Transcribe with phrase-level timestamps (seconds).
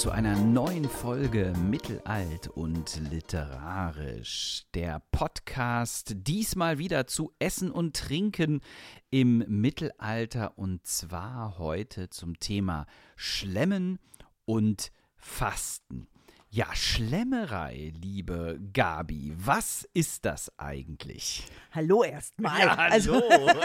[0.00, 4.64] zu einer neuen Folge Mittelalt und Literarisch.
[4.72, 8.62] Der Podcast diesmal wieder zu Essen und Trinken
[9.10, 13.98] im Mittelalter und zwar heute zum Thema Schlemmen
[14.46, 16.08] und Fasten.
[16.52, 21.44] Ja, Schlemmerei, liebe Gabi, was ist das eigentlich?
[21.72, 22.58] Hallo erstmal.
[22.60, 23.60] Ja, Also, hallo.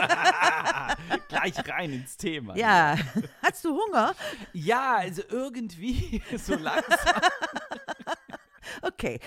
[1.27, 2.55] Gleich rein ins Thema.
[2.55, 2.95] ja,
[3.41, 4.13] hast du Hunger?
[4.53, 7.21] Ja, also irgendwie so langsam.
[8.81, 9.19] Okay.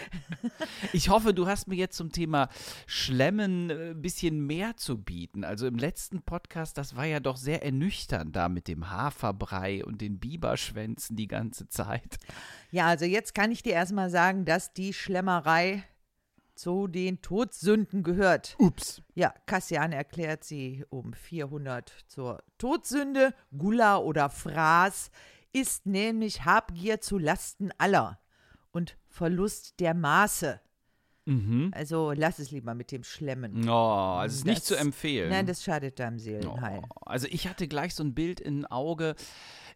[0.92, 2.48] Ich hoffe, du hast mir jetzt zum Thema
[2.87, 5.45] Schlemmen äh, ein bisschen mehr zu bieten.
[5.45, 10.01] Also im letzten Podcast, das war ja doch sehr ernüchternd da mit dem Haferbrei und
[10.01, 12.19] den Biberschwänzen die ganze Zeit.
[12.70, 15.84] Ja, also jetzt kann ich dir erstmal sagen, dass die Schlemmerei
[16.55, 18.56] zu den Todsünden gehört.
[18.59, 19.00] Ups.
[19.14, 23.33] Ja, Cassian erklärt sie um 400 zur Todsünde.
[23.56, 25.11] Gula oder Fraß
[25.53, 28.19] ist nämlich Habgier zu Lasten aller
[28.72, 30.61] und Verlust der Maße.
[31.28, 31.70] Mhm.
[31.74, 33.69] Also lass es lieber mit dem Schlemmen.
[33.69, 35.28] Oh, also es ist nicht zu empfehlen.
[35.28, 36.80] Nein, das schadet deinem Seelenheil.
[36.88, 39.14] Oh, also ich hatte gleich so ein Bild im Auge.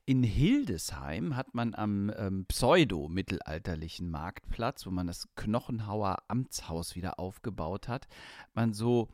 [0.04, 7.86] In Hildesheim hat man am ähm, pseudo-mittelalterlichen Marktplatz, wo man das Knochenhauer Amtshaus wieder aufgebaut
[7.86, 8.08] hat,
[8.54, 9.08] man so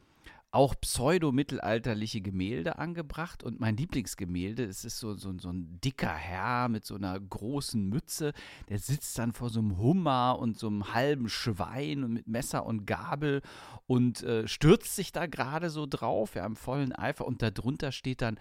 [0.50, 3.42] auch pseudo-mittelalterliche Gemälde angebracht.
[3.42, 7.86] Und mein Lieblingsgemälde, es ist so, so, so ein dicker Herr mit so einer großen
[7.86, 8.32] Mütze,
[8.68, 12.64] der sitzt dann vor so einem Hummer und so einem halben Schwein und mit Messer
[12.64, 13.42] und Gabel
[13.86, 17.26] und äh, stürzt sich da gerade so drauf, ja, im vollen Eifer.
[17.26, 18.38] Und darunter steht dann,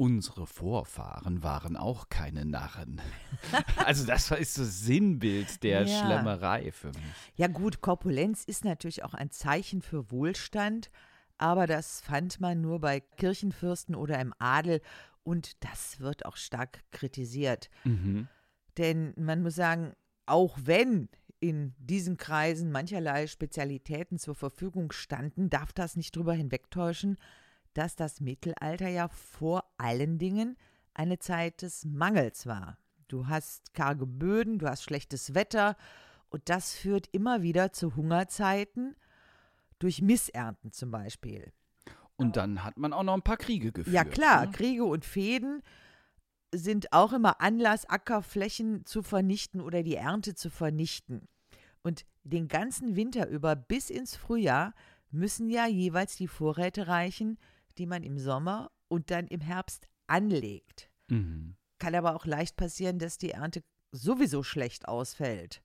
[0.00, 3.02] unsere Vorfahren waren auch keine Narren.
[3.84, 6.00] also das ist so Sinnbild der Ja.
[6.00, 6.96] Schlemmerei für mich.
[7.36, 10.90] Ja gut, Korpulenz ist natürlich auch ein Zeichen für Wohlstand,
[11.40, 14.82] aber das fand man nur bei Kirchenfürsten oder im Adel
[15.22, 17.70] und das wird auch stark kritisiert.
[17.84, 18.28] Mhm.
[18.76, 19.94] Denn man muss sagen,
[20.26, 21.08] auch wenn
[21.40, 27.16] in diesen Kreisen mancherlei Spezialitäten zur Verfügung standen, darf das nicht drüber hinwegtäuschen,
[27.72, 30.58] dass das Mittelalter ja vor allen Dingen
[30.92, 32.76] eine Zeit des Mangels war.
[33.08, 35.78] Du hast karge Böden, du hast schlechtes Wetter
[36.28, 38.94] und das führt immer wieder zu Hungerzeiten
[39.80, 41.52] durch Missernten zum Beispiel.
[42.16, 43.94] Und dann hat man auch noch ein paar Kriege geführt.
[43.94, 44.52] Ja klar, Ne?
[44.52, 45.62] Kriege und Fehden
[46.54, 51.28] sind auch immer Anlass, Ackerflächen zu vernichten oder die Ernte zu vernichten.
[51.82, 54.74] Und den ganzen Winter über bis ins Frühjahr
[55.10, 57.38] müssen ja jeweils die Vorräte reichen,
[57.78, 60.90] die man im Sommer und dann im Herbst anlegt.
[61.08, 61.56] Mhm.
[61.78, 63.62] Kann aber auch leicht passieren, dass die Ernte
[63.92, 65.62] sowieso schlecht ausfällt.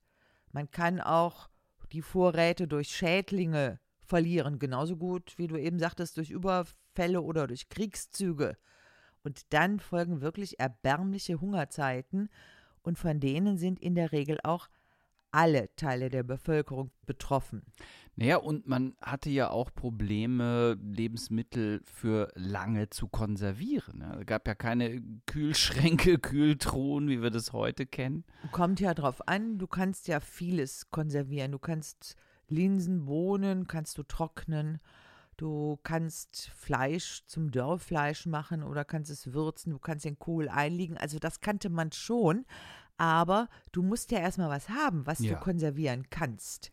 [0.51, 1.49] Man kann auch
[1.91, 7.69] die Vorräte durch Schädlinge verlieren, genauso gut wie du eben sagtest, durch Überfälle oder durch
[7.69, 8.57] Kriegszüge.
[9.23, 12.29] Und dann folgen wirklich erbärmliche Hungerzeiten
[12.83, 14.67] und von denen sind in der Regel auch
[15.35, 17.63] alle Teile der Bevölkerung betroffen.
[18.15, 23.97] Naja, und man hatte ja auch Probleme, Lebensmittel für lange zu konservieren.
[23.99, 24.19] ne?
[24.21, 28.23] Es gab ja keine Kühlschränke, Kühltruhen, wie wir das heute kennen.
[28.53, 31.51] Kommt ja drauf an, du kannst ja vieles konservieren.
[31.51, 32.15] Du kannst
[32.49, 34.79] Linsen, Bohnen, kannst du trocknen.
[35.37, 39.71] Du kannst Fleisch zum Dörrfleisch machen oder kannst es würzen.
[39.71, 40.97] Du kannst den Kohl einlegen.
[40.97, 42.45] Also das kannte man schon.
[42.97, 45.33] Aber du musst ja erstmal was haben, was Ja.
[45.33, 46.71] du konservieren kannst.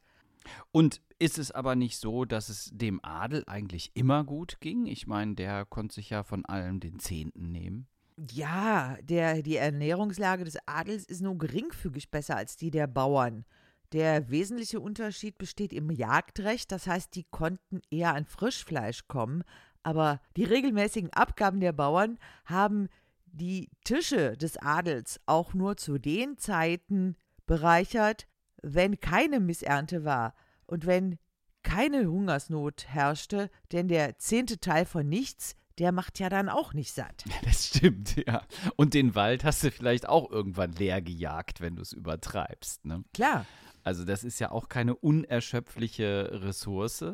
[0.71, 4.87] Und ist es aber nicht so, dass es dem Adel eigentlich immer gut ging?
[4.87, 7.87] Ich meine, der konnte sich ja von allem den Zehnten nehmen.
[8.31, 13.44] Ja, der, die Ernährungslage des Adels ist nur geringfügig besser als die der Bauern.
[13.92, 19.44] Der wesentliche Unterschied besteht im Jagdrecht, das heißt, die konnten eher an Frischfleisch kommen,
[19.82, 22.88] aber die regelmäßigen Abgaben der Bauern haben
[23.26, 27.16] die Tische des Adels auch nur zu den Zeiten
[27.47, 28.27] bereichert,
[28.62, 30.34] wenn keine Missernte war
[30.66, 31.18] und wenn
[31.62, 36.92] keine Hungersnot herrschte, denn der zehnte Teil von nichts, der macht ja dann auch nicht
[36.92, 37.24] satt.
[37.45, 38.42] Das stimmt, ja.
[38.77, 42.84] Und den Wald hast du vielleicht auch irgendwann leer gejagt, wenn du es übertreibst.
[42.84, 43.04] Ne?
[43.12, 43.47] Klar.
[43.83, 47.05] Also das ist ja auch keine unerschöpfliche Ressource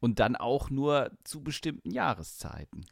[0.00, 2.84] und dann auch nur zu bestimmten Jahreszeiten.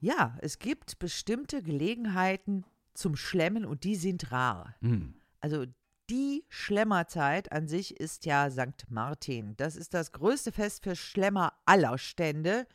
[0.00, 2.64] Ja, es gibt bestimmte Gelegenheiten
[2.94, 4.74] zum Schlemmen und die sind rar.
[4.80, 5.14] Hm.
[5.40, 5.66] Also
[6.08, 8.86] die Schlemmerzeit an sich ist ja St.
[8.88, 9.56] Martin.
[9.56, 12.66] Das ist das größte Fest für Schlemmer aller Stände,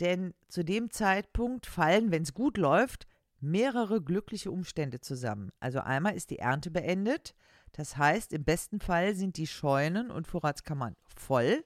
[0.00, 3.06] denn zu dem Zeitpunkt fallen, wenn es gut läuft,
[3.40, 5.50] mehrere glückliche Umstände zusammen.
[5.60, 7.34] Also einmal ist die Ernte beendet,
[7.72, 11.64] das heißt, im besten Fall sind die Scheunen und Vorratskammern voll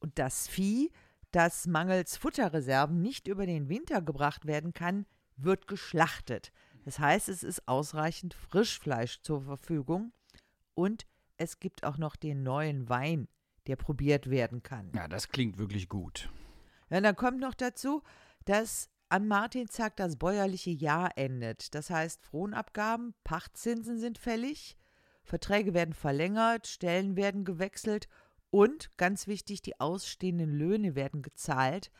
[0.00, 0.90] und das Vieh,
[1.32, 6.52] das mangels Futterreserven nicht über den Winter gebracht werden kann, wird geschlachtet.
[6.84, 10.12] Das heißt, es ist ausreichend Frischfleisch zur Verfügung
[10.74, 13.28] und es gibt auch noch den neuen Wein,
[13.66, 14.92] der probiert werden kann.
[14.94, 16.30] Ja, das klingt wirklich gut.
[16.88, 18.02] Ja, dann kommt noch dazu,
[18.44, 21.74] dass am Martinstag das bäuerliche Jahr endet.
[21.74, 24.76] Das heißt, Fronabgaben, Pachtzinsen sind fällig,
[25.26, 28.08] Verträge werden verlängert, Stellen werden gewechselt
[28.50, 31.90] und, ganz wichtig, die ausstehenden Löhne werden gezahlt,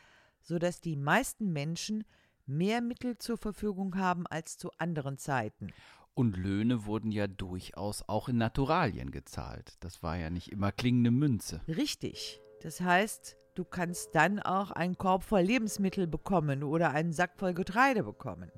[0.41, 2.05] sodass die meisten Menschen
[2.45, 5.73] mehr Mittel zur Verfügung haben als zu anderen Zeiten.
[6.13, 9.75] Und Löhne wurden ja durchaus auch in Naturalien gezahlt.
[9.81, 11.61] Das war ja nicht immer klingende Münze.
[11.67, 12.41] Richtig.
[12.61, 17.53] Das heißt, du kannst dann auch einen Korb voll Lebensmittel bekommen oder einen Sack voll
[17.53, 18.51] Getreide bekommen.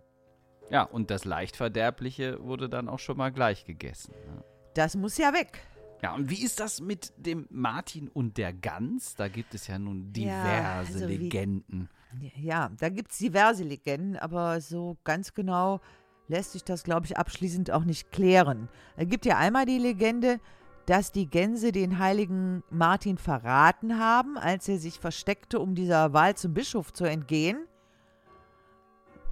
[0.69, 4.13] Ja, und das Leichtverderbliche wurde dann auch schon mal gleich gegessen.
[4.27, 4.43] Ne?
[4.79, 5.59] Das muss ja weg.
[6.01, 9.13] Ja, und wie ist das mit dem Martin und der Gans?
[9.15, 11.89] Da gibt es ja nun diverse Ja, also wie- Legenden.
[12.37, 15.81] Ja, da gibt es diverse Legenden, aber so ganz genau
[16.29, 18.69] lässt sich das, glaube ich, abschließend auch nicht klären.
[18.95, 20.39] Es gibt ja einmal die Legende,
[20.85, 26.35] dass die Gänse den heiligen Martin verraten haben, als er sich versteckte, um dieser Wahl
[26.37, 27.57] zum Bischof zu entgehen.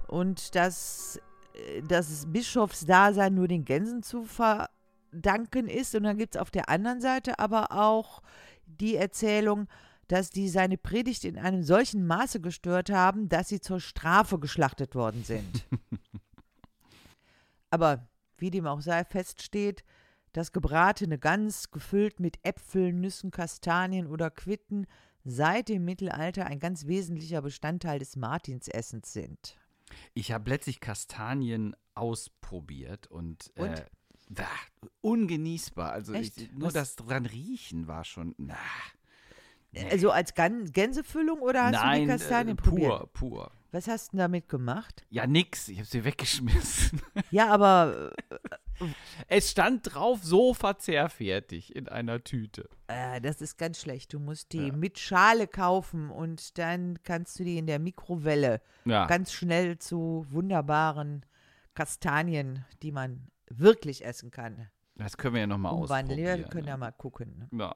[0.08, 1.18] Und dass
[1.54, 4.24] äh, das Bischofsdasein nur den Gänsen zu
[5.10, 5.94] verdanken ist.
[5.94, 8.22] Und dann gibt es auf der anderen Seite aber auch
[8.66, 9.68] die Erzählung,
[10.08, 14.94] dass die seine Predigt in einem solchen Maße gestört haben, dass sie zur Strafe geschlachtet
[14.94, 15.66] worden sind.
[17.70, 18.08] Aber
[18.38, 19.84] wie dem auch sei, feststeht,
[20.32, 24.86] dass gebratene Gans, gefüllt mit Äpfeln, Nüssen, Kastanien oder Quitten,
[25.24, 29.58] seit dem Mittelalter ein ganz wesentlicher Bestandteil des Martinsessens sind.
[30.14, 33.78] Ich habe letztlich Kastanien ausprobiert und, Und?
[33.78, 33.84] Äh,
[34.28, 34.46] da,
[35.00, 35.92] ungenießbar.
[35.92, 38.34] Also ich, nur Was- das dran riechen war schon.
[38.38, 38.56] Na,
[39.70, 39.86] Nee.
[39.90, 42.88] Also als Gan Gänsefüllung oder hast du nein, die Kastanien äh, probiert?
[42.88, 43.50] pur, pur.
[43.70, 45.04] Was hast du damit gemacht?
[45.10, 45.68] Ja, nix.
[45.68, 47.02] Ich habe sie weggeschmissen.
[47.30, 48.14] Ja, aber
[49.26, 52.70] Es stand drauf, so verzehrfertig in einer Tüte.
[52.86, 54.14] äh, das ist ganz schlecht.
[54.14, 54.72] Du musst die Ja.
[54.72, 60.24] mit Schale kaufen und dann kannst du die in der Mikrowelle Ja, ganz schnell zu
[60.30, 61.26] wunderbaren
[61.74, 64.68] Kastanien, die man wirklich essen kann,
[64.98, 66.40] das können wir ja nochmal ausprobieren.
[66.40, 66.70] wir können ne?
[66.70, 67.48] ja mal gucken.
[67.52, 67.72] Ja.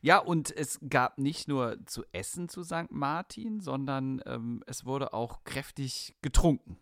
[0.00, 2.90] ja, und es gab nicht nur zu essen zu St.
[2.90, 6.78] Martin, sondern ähm, es wurde auch kräftig getrunken.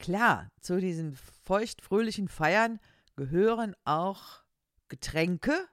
[0.00, 2.80] Klar, zu diesen feuchtfröhlichen Feiern
[3.14, 4.42] gehören auch
[4.88, 5.68] Getränke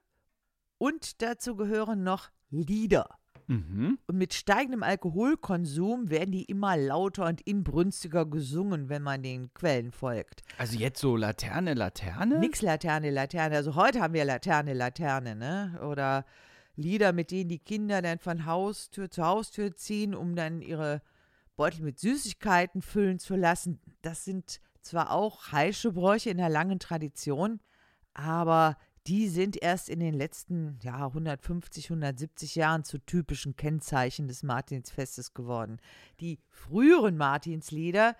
[0.77, 3.18] und dazu gehören noch Lieder.
[3.47, 3.97] Mhm.
[4.07, 9.91] Und mit steigendem Alkoholkonsum werden die immer lauter und inbrünstiger gesungen, wenn man den Quellen
[9.91, 10.41] folgt.
[10.57, 12.39] Also jetzt so Laterne, Laterne?
[12.39, 13.55] Nix Laterne, Laterne.
[13.55, 15.79] Also heute haben wir Laterne, Laterne, ne?
[15.89, 16.25] Oder
[16.75, 21.01] Lieder, mit denen die Kinder dann von Haustür zu Haustür ziehen, um dann ihre
[21.55, 23.79] Beutel mit Süßigkeiten füllen zu lassen.
[24.01, 27.59] Das sind zwar auch heische Bräuche in einer langen Tradition,
[28.13, 28.77] aber
[29.07, 35.33] die sind erst in den letzten ja, 150, 170 Jahren zu typischen Kennzeichen des Martinsfestes
[35.33, 35.80] geworden.
[36.19, 38.15] Die früheren Martinslieder,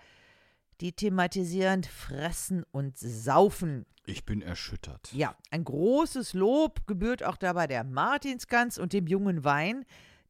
[0.80, 3.86] die thematisieren Fressen und Saufen.
[4.04, 5.12] Ich bin erschüttert.
[5.12, 9.84] Ja, ein großes Lob gebührt auch dabei der Martinsgans und dem jungen Wein,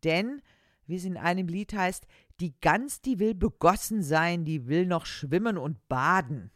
[0.04, 0.42] denn,
[0.86, 2.06] wie es in einem Lied heißt,
[2.40, 6.50] die Gans, die will begossen sein, die will noch schwimmen und baden.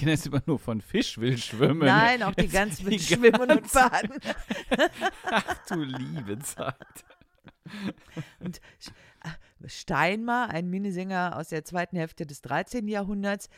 [0.00, 1.84] Ich kenne das immer nur von Fisch will schwimmen.
[1.84, 3.72] Nein, auch die Gans will die schwimmen und Gans.
[3.74, 4.18] baden.
[5.24, 7.04] Ach du liebe Zeit.
[8.38, 8.62] Und
[9.66, 12.88] Steinmar, ein Minnesänger aus der zweiten Hälfte des 13.
[12.88, 13.50] Jahrhunderts,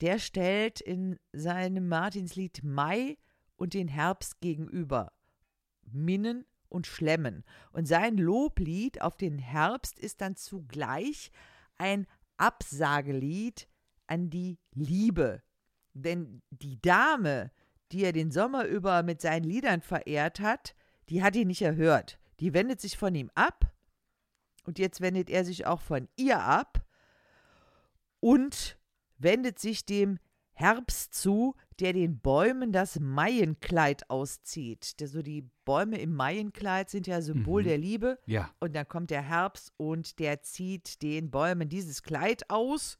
[0.00, 3.18] der stellt in seinem Martinslied Mai
[3.56, 5.10] und den Herbst gegenüber.
[5.82, 7.42] Minnen und Schlemmen.
[7.72, 11.32] Und sein Loblied auf den Herbst ist dann zugleich
[11.76, 13.66] ein Absagelied
[14.06, 15.42] an die Liebe.
[15.94, 17.50] Denn die Dame,
[17.92, 20.74] die er den Sommer über mit seinen Liedern verehrt hat,
[21.08, 22.18] die hat ihn nicht erhört.
[22.40, 23.72] Die wendet sich von ihm ab
[24.64, 26.84] und jetzt wendet er sich auch von ihr ab
[28.20, 28.78] und
[29.18, 30.18] wendet sich dem
[30.52, 34.98] Herbst zu, der den Bäumen das Maienkleid auszieht.
[34.98, 37.66] Der, so die Bäume im Maienkleid sind ja Symbol Mhm.
[37.68, 38.18] der Liebe.
[38.26, 42.98] Ja, Und dann kommt der Herbst und der zieht den Bäumen dieses Kleid aus.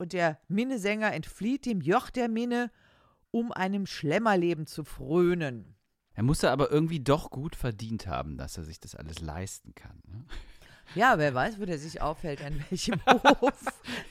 [0.00, 2.70] Und der Minnesänger entflieht dem Joch der Minne,
[3.32, 5.76] um einem Schlemmerleben zu frönen.
[6.14, 10.02] er musste aber irgendwie doch gut verdient haben, dass er sich das alles leisten kann.
[10.06, 10.24] Ne?
[10.96, 13.62] Ja, wer weiß, wo der sich aufhält, an welchem Hof.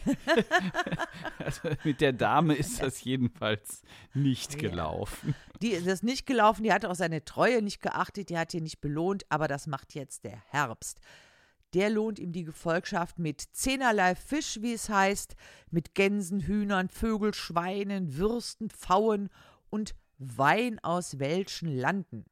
[1.40, 3.82] Also mit der Dame ist das jedenfalls
[4.14, 4.70] nicht Ja.
[4.70, 5.36] gelaufen.
[5.62, 8.64] Die ist das nicht gelaufen, die hat auch seine Treue nicht geachtet, die hat ihn
[8.64, 11.02] nicht belohnt, aber das macht jetzt der Herbst.
[11.74, 15.36] Der lohnt ihm die Gefolgschaft mit zehnerlei Fisch, wie es heißt,
[15.72, 19.30] mit Gänsen, Hühnern, Vögel, Schweinen, Würsten, Pfauen
[19.70, 22.26] und Wein aus welchen Landen.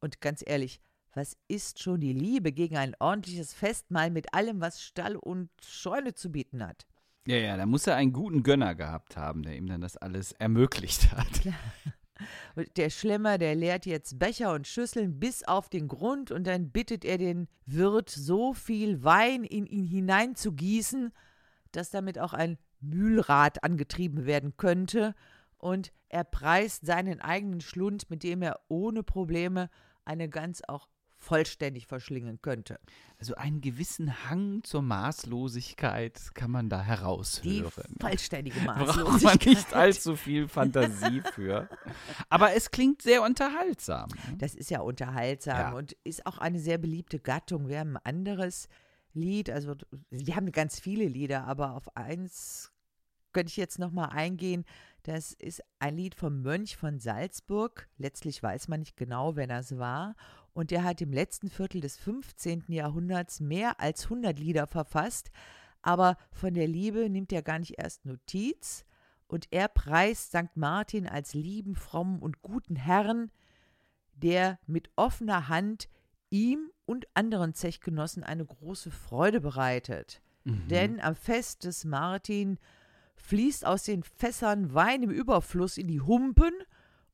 [0.00, 0.80] Und ganz ehrlich,
[1.12, 6.14] was ist schon die Liebe gegen ein ordentliches Festmahl mit allem, was Stall und Scheune
[6.14, 6.86] zu bieten hat?
[7.26, 10.32] Ja, ja, da muss er einen guten Gönner gehabt haben, der ihm dann das alles
[10.32, 11.32] ermöglicht hat.
[11.32, 11.54] Klar.
[12.76, 17.04] Der Schlemmer, der leert jetzt Becher und Schüsseln bis auf den Grund und dann bittet
[17.04, 21.12] er den Wirt, so viel Wein in ihn hineinzugießen,
[21.72, 25.14] dass damit auch ein Mühlrad angetrieben werden könnte.
[25.58, 29.70] Und er preist seinen eigenen Schlund, mit dem er ohne Probleme
[30.04, 30.88] eine Gans auch
[31.24, 32.78] vollständig verschlingen könnte.
[33.18, 37.44] Also einen gewissen Hang zur Maßlosigkeit kann man da heraushören.
[37.94, 39.46] Die vollständige Braucht man Maßlosigkeit.
[39.46, 41.68] nicht allzu viel Fantasie für.
[42.28, 44.08] Aber es klingt sehr unterhaltsam.
[44.30, 44.36] ne?
[44.38, 45.72] Das ist ja unterhaltsam Ja.
[45.72, 47.68] und ist auch eine sehr beliebte Gattung.
[47.68, 48.68] Wir haben ein anderes
[49.12, 49.74] Lied, also
[50.10, 52.70] wir haben ganz viele Lieder, aber auf eins
[53.32, 54.64] könnte ich jetzt noch mal eingehen.
[55.02, 57.88] Das ist ein Lied vom Mönch von Salzburg.
[57.98, 60.14] Letztlich weiß man nicht genau, wer das war.
[60.54, 62.64] Und der hat im letzten Viertel des 15.
[62.68, 65.30] Jahrhunderts mehr als 100 Lieder verfasst.
[65.82, 68.86] Aber von der Liebe nimmt er gar nicht erst Notiz.
[69.26, 70.56] Und er preist St.
[70.56, 73.30] Martin als lieben, frommen und guten Herrn,
[74.14, 75.88] der mit offener Hand
[76.30, 80.22] ihm und anderen Zechgenossen eine große Freude bereitet.
[80.44, 80.68] Mhm.
[80.68, 82.58] Denn am Fest des Martin
[83.16, 86.52] fließt aus den Fässern Wein im Überfluss in die Humpen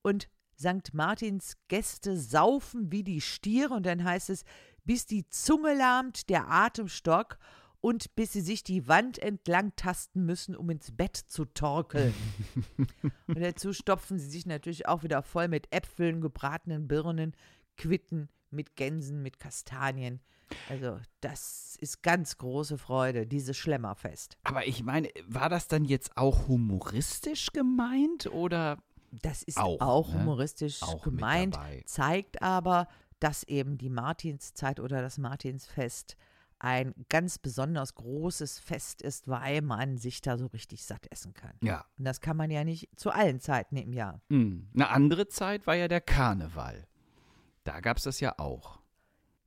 [0.03, 0.29] und
[0.61, 0.93] St.
[0.93, 4.45] Martins Gäste saufen wie die Stiere und dann heißt es,
[4.85, 7.39] bis die Zunge lahmt, der Atemstock
[7.81, 12.13] und bis sie sich die Wand entlang tasten müssen, um ins Bett zu torkeln.
[13.27, 17.35] und dazu stopfen sie sich natürlich auch wieder voll mit Äpfeln, gebratenen Birnen,
[17.79, 20.21] Quitten, mit Gänsen, mit Kastanien.
[20.69, 24.37] Also das ist ganz große Freude, dieses Schlemmerfest.
[24.43, 30.13] Aber ich meine, war das dann jetzt auch humoristisch gemeint oder Das ist Auch, auch,
[30.13, 30.21] ne?
[30.21, 32.89] humoristisch Auch gemeint, zeigt aber,
[33.19, 36.17] dass eben die Martinszeit oder das Martinsfest
[36.59, 41.55] ein ganz besonders großes Fest ist, weil man sich da so richtig satt essen kann.
[41.63, 41.87] ja?
[41.99, 44.21] Und das kann man ja nicht zu allen Zeiten im Jahr.
[44.29, 44.69] Hm.
[44.75, 46.87] Eine andere Zeit war ja der Karneval.
[47.65, 48.79] Da gab es das ja auch.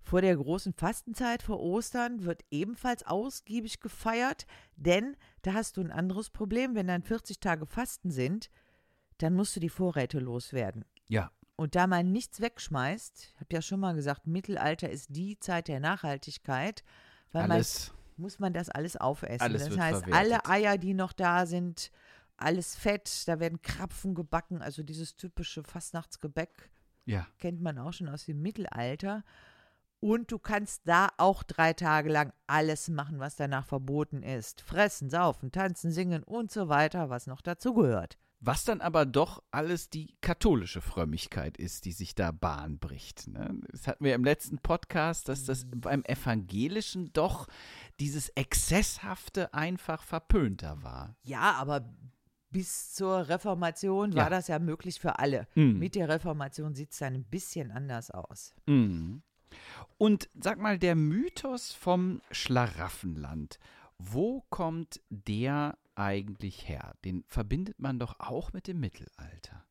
[0.01, 5.91] Vor der großen Fastenzeit vor Ostern wird ebenfalls ausgiebig gefeiert, denn da hast du ein
[5.91, 6.75] anderes Problem.
[6.75, 8.50] Wenn dann 40 Tage Fasten sind,
[9.17, 10.86] dann musst du die Vorräte loswerden.
[11.08, 11.32] Ja.
[11.55, 15.67] Und da man nichts wegschmeißt, ich habe ja schon mal gesagt, Mittelalter ist die Zeit
[15.67, 16.84] der Nachhaltigkeit,
[17.32, 17.89] weil Alles.
[17.89, 19.41] man muss man das alles aufessen.
[19.41, 20.13] Alles das heißt, verwertet.
[20.13, 21.91] alle Eier, die noch da sind,
[22.38, 26.70] alles Fett, da werden Krapfen gebacken, also dieses typische Fastnachtsgebäck
[27.05, 27.27] Ja.
[27.39, 29.24] kennt man auch schon aus dem Mittelalter.
[30.00, 34.62] Und du kannst da auch drei Tage lang alles machen, was danach verboten ist.
[34.62, 38.17] Fressen, saufen, tanzen, singen und so weiter, was noch dazugehört.
[38.45, 43.27] Was dann aber doch alles die katholische Frömmigkeit ist, die sich da Bahn bricht.
[43.27, 43.62] Ne?
[43.71, 47.47] Das hatten wir im letzten Podcast, dass das beim Evangelischen doch
[48.01, 51.15] dieses Exzesshafte einfach verpönter war.
[51.23, 51.89] Ja, aber
[52.50, 54.29] bis zur Reformation war Ja.
[54.29, 55.47] das ja möglich für alle.
[55.55, 55.79] Mhm.
[55.79, 58.53] Mit der Reformation sieht es dann ein bisschen anders aus.
[58.67, 59.21] Mhm.
[59.97, 63.57] Und sag mal, der Mythos vom Schlaraffenland,
[63.97, 66.93] wo kommt der eigentlich her?
[67.05, 69.65] Den verbindet man doch auch mit dem Mittelalter.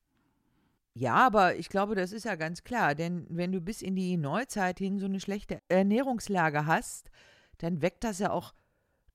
[0.94, 4.16] Ja, aber ich glaube, das ist ja ganz klar, denn wenn du bis in die
[4.16, 7.10] Neuzeit hin so eine schlechte Ernährungslage hast,
[7.58, 8.52] dann weckt das ja auch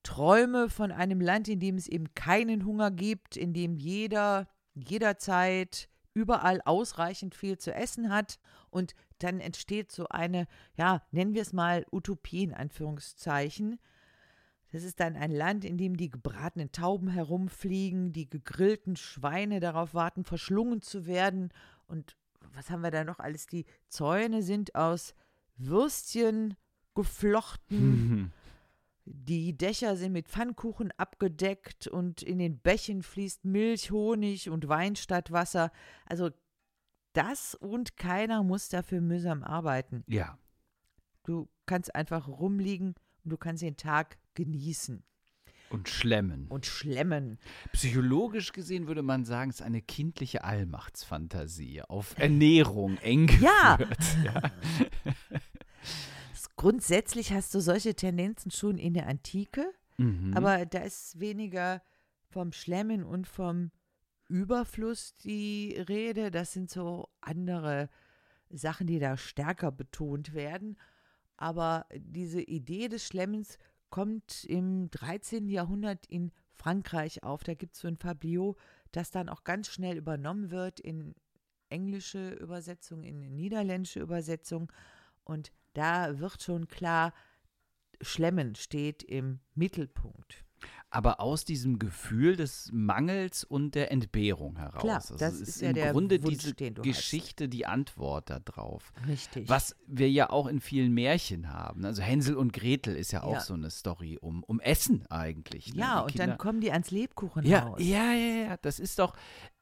[0.02, 5.90] Träume von einem Land, in dem es eben keinen Hunger gibt, in dem jeder jederzeit
[6.14, 11.54] überall ausreichend viel zu essen hat und dann entsteht so eine, ja, nennen wir es
[11.54, 13.80] mal Utopie in Anführungszeichen.
[14.72, 19.94] Das ist dann ein Land, in dem die gebratenen Tauben herumfliegen, die gegrillten Schweine darauf
[19.94, 21.54] warten, verschlungen zu werden.
[21.88, 22.18] Und
[22.54, 23.48] was haben wir da noch alles?
[23.48, 25.16] Die Zäune sind aus
[25.56, 26.56] Würstchen
[26.96, 28.34] geflochten.
[29.10, 34.98] Die Dächer sind mit Pfannkuchen abgedeckt und in den Bächen fließt Milch, Honig und Wein
[34.98, 35.72] statt Wasser.
[36.06, 36.30] Also
[37.14, 40.04] das und keiner muss dafür mühsam arbeiten.
[40.08, 40.38] Ja.
[41.24, 42.96] Du kannst einfach rumliegen
[43.30, 45.04] du kannst den Tag genießen
[45.70, 46.48] Und schlemmen.
[46.48, 47.38] und schlemmen.
[47.74, 53.76] Psychologisch gesehen würde man sagen, es ist eine kindliche Allmachtsfantasie auf Ernährung eng Ja.
[53.78, 54.18] geführt.
[54.24, 54.42] Ja.
[56.56, 60.36] Grundsätzlich hast du solche Tendenzen schon in der Antike, Mhm.
[60.36, 61.82] aber da ist weniger
[62.30, 63.72] vom Schlemmen und vom
[64.28, 66.30] Überfluss die Rede.
[66.30, 67.90] Das sind so andere
[68.50, 70.78] Sachen, die da stärker betont werden.
[71.38, 73.58] Aber diese Idee des Schlemmens
[73.90, 75.48] kommt im 13.
[75.50, 77.44] Jahrhundert in Frankreich auf.
[77.44, 78.56] Da gibt es so ein Fabliau,
[78.92, 81.16] das dann auch ganz schnell übernommen wird in
[81.70, 84.72] englische Übersetzung, in niederländische Übersetzung.
[85.24, 87.14] Und da wird schon klar,
[88.02, 90.47] Schlemmen steht im Mittelpunkt.
[90.90, 94.82] Aber aus diesem Gefühl des Mangels und der Entbehrung heraus.
[94.82, 96.84] Klar, also das ist ist ja im der Grunde Wunsch, diese du hast.
[96.84, 98.94] Geschichte die Antwort darauf.
[99.06, 99.50] Richtig.
[99.50, 101.84] Was wir ja auch in vielen Märchen haben.
[101.84, 103.40] Also Hänsel und Gretel ist ja auch Ja.
[103.42, 105.74] so eine Story um, um Essen eigentlich.
[105.74, 105.82] Ne?
[105.82, 107.80] ja, Die und Kinder- dann kommen die ans Lebkuchenhaus.
[107.82, 108.58] ja, ja, ja, ja.
[108.62, 109.14] Das ist doch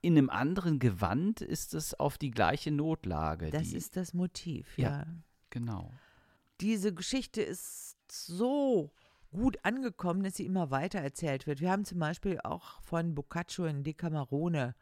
[0.02, 3.50] in einem anderen Gewand ist es auf die gleiche Notlage.
[3.50, 4.90] Das die, ist das Motiv, Ja.
[5.00, 5.08] ja.
[5.50, 5.92] genau.
[6.62, 8.92] Diese Geschichte ist so
[9.36, 11.62] gut angekommen, dass sie immer weiter erzählt wird.
[11.62, 14.76] Wir haben zum Beispiel auch von Boccaccio in Decamerone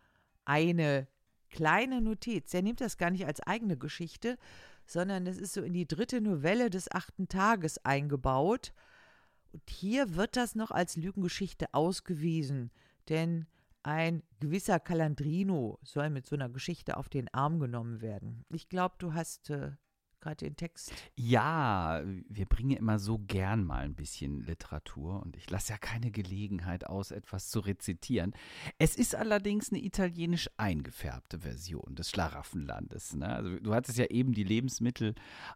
[0.45, 1.07] eine
[1.49, 2.53] kleine Notiz.
[2.53, 4.37] Er nimmt das gar nicht als eigene Geschichte,
[4.85, 8.73] sondern das ist so in die dritte Novelle des achten Tages eingebaut.
[9.51, 12.71] Und hier wird das noch als Lügengeschichte ausgewiesen,
[13.09, 13.45] denn
[13.83, 18.45] ein gewisser Calandrino soll mit so einer Geschichte auf den Arm genommen werden.
[18.49, 19.71] Ich glaube, du hast äh,
[20.23, 20.93] gerade den Text.
[21.15, 26.11] Ja, wir bringen immer so gern mal ein bisschen Literatur und ich lasse ja keine
[26.11, 28.33] Gelegenheit aus, etwas zu rezitieren.
[28.77, 33.15] Es ist allerdings eine italienisch eingefärbte Version des Schlaraffenlandes.
[33.15, 33.27] Ne?
[33.27, 35.13] Also, du hattest ja eben die Lebensmittel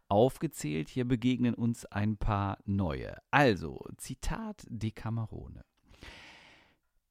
[0.10, 3.16] aufgezählt, hier begegnen uns ein paar neue.
[3.32, 5.64] Also, Zitat Decamerone.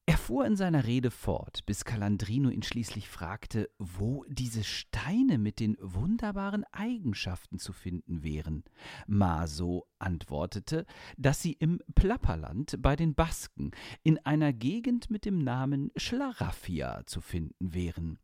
[0.09, 5.59] Er fuhr in seiner Rede fort, bis Calandrino ihn schließlich fragte, wo diese Steine mit
[5.59, 8.63] den wunderbaren Eigenschaften zu finden wären.
[9.09, 10.87] Maso antwortete,
[11.17, 13.73] dass sie im Plapperland bei den Basken
[14.05, 18.21] in einer Gegend mit dem Namen Schlaraffia zu finden wären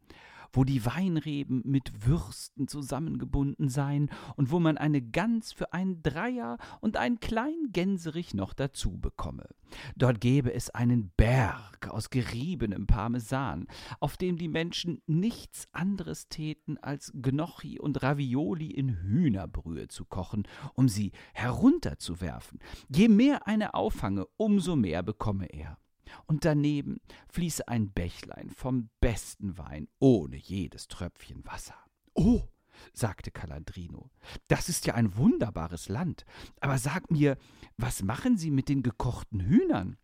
[0.52, 6.58] wo die Weinreben mit Würsten zusammengebunden seien und wo man eine Gans für einen Dreier
[6.80, 9.48] und einen kleinen Gänserich noch dazu bekomme.
[9.96, 13.66] Dort gäbe es einen Berg aus geriebenem Parmesan,
[14.00, 20.46] auf dem die Menschen nichts anderes täten, als Gnocchi und Ravioli in Hühnerbrühe zu kochen,
[20.74, 22.58] um sie herunterzuwerfen.
[22.88, 25.78] Je mehr eine auffange, umso mehr bekomme er
[26.26, 31.76] und daneben fließe ein Bächlein vom besten Wein ohne jedes Tröpfchen Wasser.
[32.14, 32.48] Oh,
[32.92, 34.10] sagte Calandrino,
[34.48, 36.24] das ist ja ein wunderbares Land.
[36.60, 37.36] Aber sag mir,
[37.76, 39.96] was machen Sie mit den gekochten Hühnern?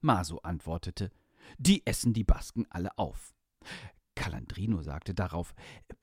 [0.00, 1.10] Maso antwortete,
[1.58, 3.34] die essen die Basken alle auf.
[4.14, 5.54] Calandrino sagte darauf,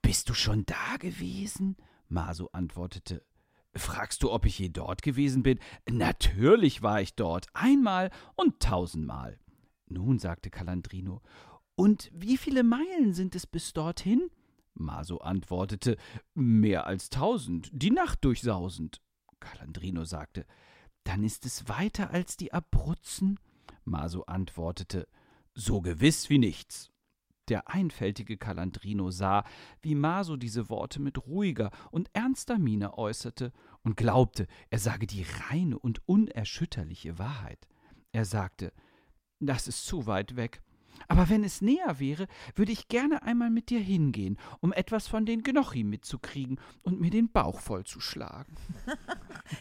[0.01, 1.77] bist du schon da gewesen?
[2.07, 3.25] Maso antwortete,
[3.73, 5.59] Fragst du, ob ich je dort gewesen bin?
[5.89, 9.39] Natürlich war ich dort, einmal und tausendmal.
[9.87, 11.21] Nun, sagte Calandrino,
[11.75, 14.29] und wie viele Meilen sind es bis dorthin?
[14.73, 15.97] Maso antwortete,
[16.33, 19.01] mehr als tausend, die Nacht durchsausend.
[19.39, 20.45] Calandrino sagte,
[21.03, 23.39] dann ist es weiter als die Abruzzen?
[23.83, 25.07] Maso antwortete,
[25.53, 26.90] so gewiss wie nichts.
[27.49, 29.43] Der einfältige Calandrino sah,
[29.81, 33.51] wie Maso diese Worte mit ruhiger und ernster Miene äußerte
[33.83, 37.67] und glaubte, er sage die reine und unerschütterliche Wahrheit.
[38.11, 38.71] Er sagte,
[39.39, 40.61] das ist zu weit weg.
[41.07, 45.25] Aber wenn es näher wäre, würde ich gerne einmal mit dir hingehen, um etwas von
[45.25, 48.55] den Gnocchi mitzukriegen und mir den Bauch vollzuschlagen.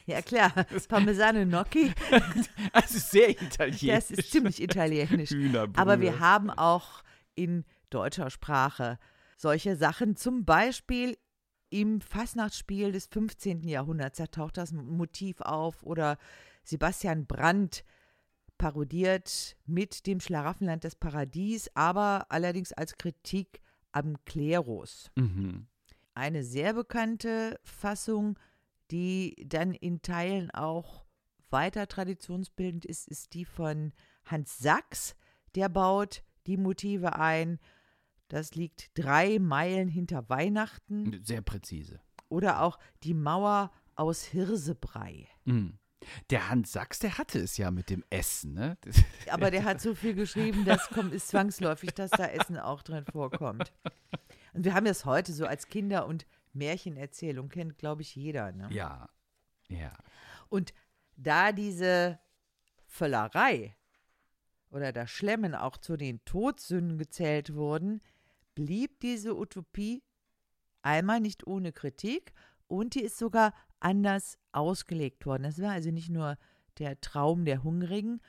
[0.07, 0.53] Ja klar,
[0.89, 1.93] Parmesano Gnocchi,
[2.73, 3.81] Das ist sehr italienisch.
[3.81, 5.35] das ist ziemlich italienisch.
[5.75, 7.03] Aber wir haben auch
[7.43, 8.99] in deutscher Sprache
[9.37, 10.17] solche Sachen.
[10.17, 11.17] Zum Beispiel
[11.71, 13.67] im Fastnachtsspiel des 15.
[13.67, 15.83] Jahrhunderts, da taucht das Motiv auf.
[15.83, 16.19] Oder
[16.65, 17.85] Sebastian Brandt
[18.59, 25.11] parodiert mit dem Schlaraffenland des Paradies, aber allerdings als Kritik am Klerus.
[25.17, 25.67] Mhm.
[26.15, 28.39] Eine sehr bekannte Fassung,
[28.91, 31.07] die dann in Teilen auch
[31.49, 33.93] weiter traditionsbildend ist, ist die von
[34.27, 35.17] Hans Sachs.
[35.55, 37.59] Der baut die Motive ein.
[38.29, 41.21] Das liegt drei Meilen hinter Weihnachten.
[41.23, 42.01] Sehr präzise.
[42.29, 45.29] Oder auch die Mauer aus Hirsebrei.
[45.45, 45.79] Mhm.
[46.31, 48.79] Der Hans Sachs, der hatte es ja mit dem Essen, ne?
[48.81, 48.97] Das,
[49.31, 53.05] Aber der hat so viel geschrieben, das kommt, ist zwangsläufig, dass da Essen auch drin
[53.05, 53.73] vorkommt.
[54.55, 58.53] Und wir haben das heute so als Kinder- und Märchenerzählung, kennt, glaube ich, jeder.
[58.53, 58.69] Ne?
[58.73, 59.09] ja,
[59.69, 59.93] ja.
[60.49, 60.73] Und
[61.17, 62.19] da diese
[62.87, 63.77] Völlerei
[64.71, 68.01] oder das Schlemmen auch zu den Todsünden gezählt wurden,
[68.55, 70.03] blieb diese Utopie
[70.83, 72.33] einmal nicht ohne Kritik
[72.67, 75.43] und die ist sogar anders ausgelegt worden.
[75.43, 76.37] Das war also nicht nur
[76.79, 78.21] der Traum der Hungrigen,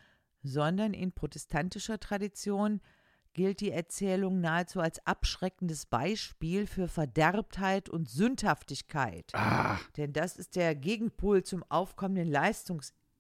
[0.44, 2.82] sondern in protestantischer Tradition
[3.34, 9.32] gilt die Erzählung nahezu als abschreckendes Beispiel für Verderbtheit und Sündhaftigkeit.
[9.34, 12.28] Ah, Denn das ist der Gegenpol zum aufkommenden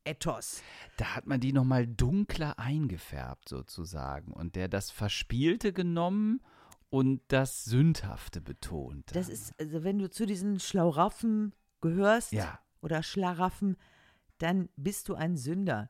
[0.05, 0.61] Leistungsethos.
[0.97, 6.41] da hat man die nochmal dunkler eingefärbt sozusagen und der das Verspielte genommen
[6.89, 9.15] und das Sündhafte betont.
[9.15, 13.77] Das ist, also wenn du zu diesen Schlauraffen gehörst ja, oder Schlaraffen,
[14.37, 15.89] dann bist du ein Sünder.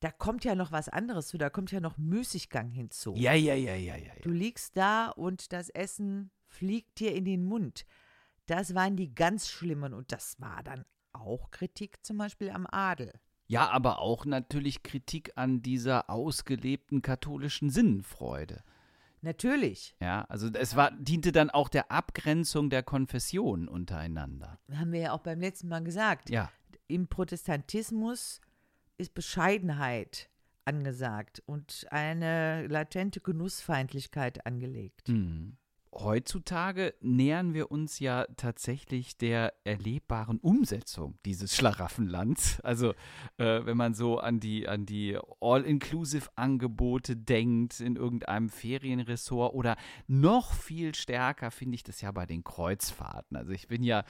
[0.00, 3.14] Da kommt ja noch was anderes zu, da kommt ja noch Müßiggang hinzu.
[3.16, 4.12] ja, ja, ja, ja, ja.
[4.22, 7.84] Du liegst da und das Essen fliegt dir in den Mund.
[8.46, 13.12] Das waren die ganz schlimmen und das war dann auch Kritik zum Beispiel am Adel.
[13.48, 18.62] Ja, aber auch natürlich Kritik an dieser ausgelebten katholischen Sinnenfreude.
[19.20, 24.60] Natürlich, Ja, also es war, diente dann auch der Abgrenzung der Konfessionen untereinander.
[24.72, 26.52] haben wir ja auch beim letzten Mal gesagt, Ja,
[26.86, 28.40] im Protestantismus
[28.96, 30.30] ist Bescheidenheit
[30.64, 35.08] angesagt und eine latente Genussfeindlichkeit angelegt.
[35.08, 35.56] Mhm.
[36.00, 42.60] Heutzutage nähern wir uns ja tatsächlich der erlebbaren Umsetzung dieses Schlaraffenlands.
[42.60, 42.90] Also
[43.36, 50.52] äh, wenn man so an die, an die All-Inclusive-Angebote denkt in irgendeinem Ferienressort oder noch
[50.52, 53.36] viel stärker finde ich das ja bei den Kreuzfahrten.
[53.36, 54.04] Also ich bin ja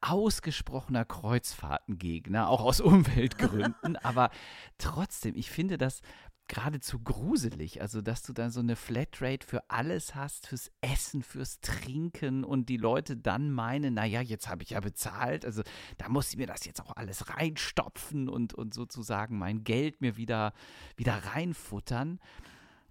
[0.00, 4.30] ausgesprochener Kreuzfahrtengegner, auch aus Umweltgründen, aber
[4.78, 6.02] trotzdem, ich finde das
[6.50, 7.80] geradezu gruselig.
[7.80, 12.68] Also, dass du dann so eine Flatrate für alles hast, fürs Essen, fürs Trinken und
[12.68, 15.62] die Leute dann meinen, naja, jetzt habe ich ja bezahlt, also
[15.96, 20.16] da muss ich mir das jetzt auch alles reinstopfen und, und sozusagen mein Geld mir
[20.16, 20.52] wieder,
[20.96, 22.18] wieder reinfuttern.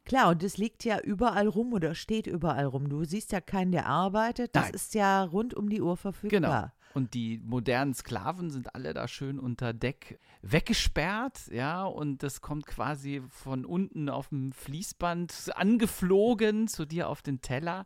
[0.06, 2.89] Klar, und es liegt ja überall rum oder steht überall rum.
[2.89, 4.56] Du siehst ja keinen, der arbeitet.
[4.56, 4.74] Das Nein.
[4.74, 6.39] ist ja rund um die Uhr verfügbar.
[6.39, 6.72] Genau.
[6.93, 12.65] Und die modernen Sklaven sind alle da schön unter Deck weggesperrt, ja, und das kommt
[12.65, 17.86] quasi von unten auf dem Fließband angeflogen zu dir auf den Teller.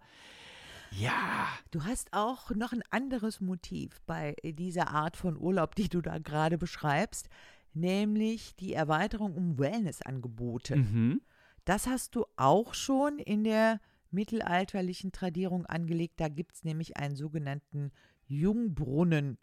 [0.91, 6.01] Ja, Du hast auch noch ein anderes Motiv bei dieser Art von Urlaub, die du
[6.01, 7.29] da gerade beschreibst,
[7.73, 10.75] nämlich die Erweiterung um Wellnessangebote.
[10.75, 11.21] mhm.
[11.65, 13.79] Das hast du auch schon in der
[14.11, 16.19] mittelalterlichen Tradierung angelegt.
[16.19, 17.91] Da gibt es nämlich einen sogenannten
[18.33, 19.37] Jungbrunnen,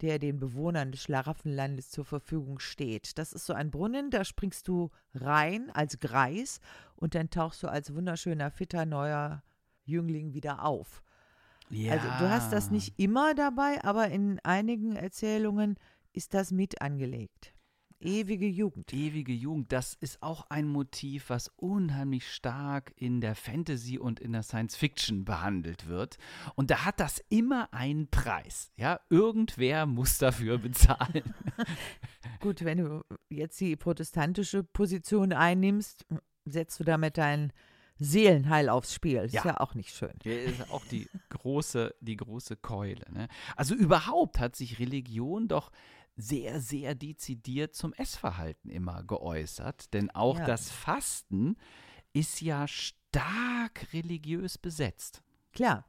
[0.00, 3.18] der den Bewohnern des Schlaraffenlandes zur Verfügung steht.
[3.18, 6.60] Das ist so ein Brunnen, da springst du rein als Greis
[6.96, 9.42] und dann tauchst du als wunderschöner, fitter, neuer
[9.84, 11.02] Jüngling wieder auf.
[11.68, 11.92] ja.
[11.92, 15.76] Also du hast das nicht immer dabei, aber in einigen Erzählungen
[16.12, 17.54] ist das mit angelegt.
[18.00, 18.92] Ewige Jugend.
[18.94, 24.32] Ewige Jugend, das ist auch ein Motiv, was unheimlich stark in der Fantasy und in
[24.32, 26.16] der Science Fiction behandelt wird.
[26.54, 28.72] Und da hat das immer einen Preis.
[28.76, 31.34] Ja, irgendwer muss dafür bezahlen.
[32.40, 36.06] Gut, wenn du jetzt die protestantische Position einnimmst,
[36.46, 37.52] setzt du damit dein
[37.98, 39.18] Seelenheil aufs Spiel.
[39.18, 39.60] Ist ja, Ja.
[39.60, 40.14] auch nicht schön.
[40.24, 43.04] Der ist auch die große, die große Keule.
[43.12, 43.28] Ne?
[43.56, 45.70] Also überhaupt hat sich Religion doch
[46.20, 49.92] sehr, sehr dezidiert zum Essverhalten immer geäußert.
[49.94, 50.46] Denn auch Ja.
[50.46, 51.56] das Fasten
[52.12, 55.22] ist ja stark religiös besetzt.
[55.52, 55.86] Klar.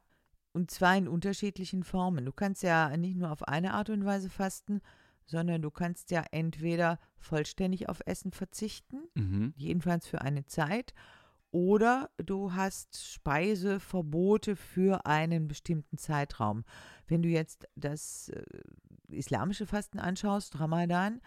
[0.52, 2.24] Und zwar in unterschiedlichen Formen.
[2.26, 4.80] Du kannst ja nicht nur auf eine Art und Weise fasten,
[5.24, 9.54] sondern du kannst ja entweder vollständig auf Essen verzichten, Mhm.
[9.56, 10.92] jedenfalls für eine Zeit,
[11.52, 16.64] oder du hast Speiseverbote für einen bestimmten Zeitraum.
[17.06, 18.42] Wenn du jetzt das äh,
[19.12, 21.20] islamische Fasten anschaust, Ramadan,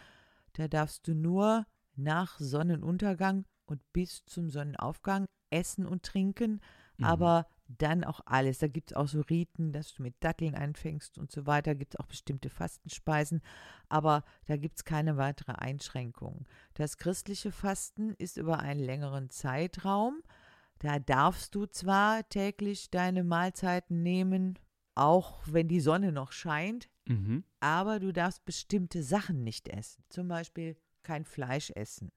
[0.54, 6.62] da darfst du nur nach Sonnenuntergang und bis zum Sonnenaufgang essen und trinken,
[6.98, 7.06] Mhm.
[7.06, 8.60] aber dann auch alles.
[8.60, 11.76] Da gibt es auch so Riten, dass du mit Datteln anfängst und so weiter.
[11.76, 13.42] Gibt es auch bestimmte Fastenspeisen,
[13.90, 16.46] aber da gibt es keine weitere Einschränkung.
[16.76, 20.22] Das christliche Fasten ist über einen längeren Zeitraum.
[20.80, 24.60] Da darfst du zwar täglich deine Mahlzeiten nehmen,
[24.94, 27.44] auch wenn die Sonne noch scheint, Mhm.
[27.60, 30.04] aber du darfst bestimmte Sachen nicht essen.
[30.10, 32.12] Zum Beispiel kein Fleisch essen.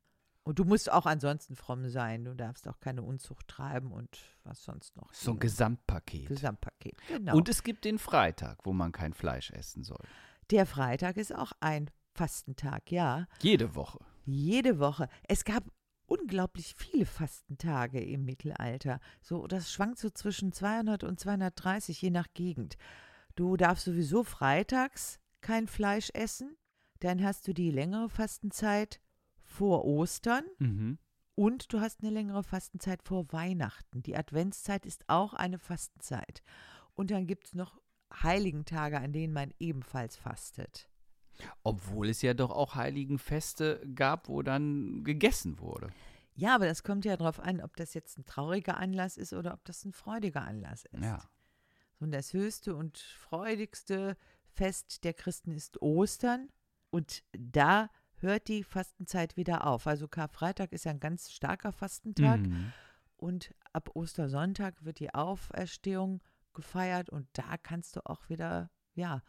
[0.45, 2.25] Und du musst auch ansonsten fromm sein.
[2.25, 4.09] Du darfst auch keine Unzucht treiben und
[4.45, 5.13] was sonst noch.
[5.13, 6.27] So ein Gesamtpaket.
[6.29, 6.97] Gesamtpaket.
[7.07, 7.37] Genau.
[7.37, 10.03] Und es gibt den Freitag, wo man kein Fleisch essen soll.
[10.51, 13.27] der Freitag ist auch ein Fastentag, ja.
[13.43, 13.99] Jede Woche.
[14.25, 15.09] Jede Woche.
[15.29, 15.65] Es gab
[16.07, 19.01] unglaublich viele Fastentage im Mittelalter.
[19.21, 22.79] So, das schwankt so zwischen 200 und 230, je nach Gegend.
[23.39, 26.57] Du darfst sowieso freitags kein Fleisch essen.
[26.99, 29.01] Dann hast du die längere Fastenzeit
[29.45, 30.99] vor Ostern Mhm.
[31.37, 34.03] und du hast eine längere Fastenzeit vor Weihnachten.
[34.03, 36.43] Die Adventszeit ist auch eine Fastenzeit.
[36.97, 37.81] Und dann gibt es noch
[38.13, 40.89] Heiligentage, an denen man ebenfalls fastet.
[41.63, 45.91] Obwohl es ja doch auch Heiligenfeste gab, wo dann gegessen wurde.
[46.35, 49.55] Ja, aber das kommt ja darauf an, ob das jetzt ein trauriger Anlass ist oder
[49.55, 51.05] ob das ein freudiger Anlass ist.
[51.05, 51.21] Ja.
[52.01, 56.49] Und das höchste und freudigste Fest der Christen ist Ostern.
[56.91, 59.87] Und da hört die Fastenzeit wieder auf.
[59.87, 62.41] Also Karfreitag ist ja ein ganz starker Fastentag.
[62.41, 62.73] Mhm.
[63.17, 66.23] Und ab Ostersonntag wird die Auferstehung
[66.55, 67.11] gefeiert.
[67.11, 69.23] Und da kannst du auch wieder, ja,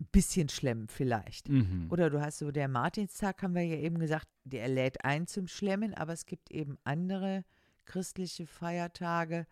[0.00, 1.48] ein bisschen schlemmen vielleicht.
[1.48, 1.88] Mhm.
[1.90, 5.46] Oder du hast so, der Martinstag, haben wir ja eben gesagt, der lädt ein zum
[5.46, 7.44] Schlemmen, aber es gibt eben andere
[7.84, 9.46] christliche Feiertage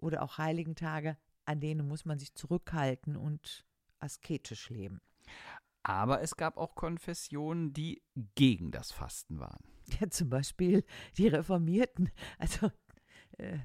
[0.00, 1.16] oder auch Heiligentage,
[1.46, 3.64] an denen muss man sich zurückhalten und
[4.00, 5.00] asketisch leben.
[5.82, 8.02] Aber es gab auch Konfessionen, die
[8.34, 9.62] gegen das Fasten waren.
[10.00, 10.84] Ja, zum Beispiel
[11.16, 12.72] die Reformierten, also
[13.38, 13.58] äh,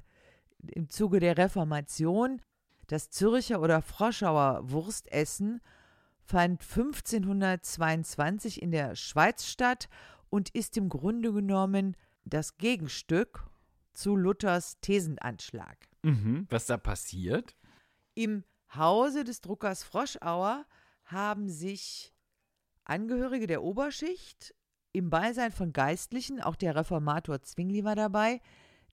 [0.68, 2.40] im Zuge der Reformation,
[2.86, 5.60] das Zürcher oder Froschauer Wurstessen
[6.22, 9.88] fand 1522 in der Schweiz statt
[10.30, 13.50] und ist im Grunde genommen das Gegenstück
[13.92, 15.88] zu Luthers Thesenanschlag.
[16.02, 16.46] Mhm.
[16.50, 17.56] Was da passiert?
[18.14, 18.44] Im
[18.74, 20.66] Hause des Druckers Froschauer
[21.04, 22.12] haben sich
[22.84, 24.54] Angehörige der Oberschicht
[24.92, 28.40] im Beisein von Geistlichen, auch der Reformator Zwingli war dabei,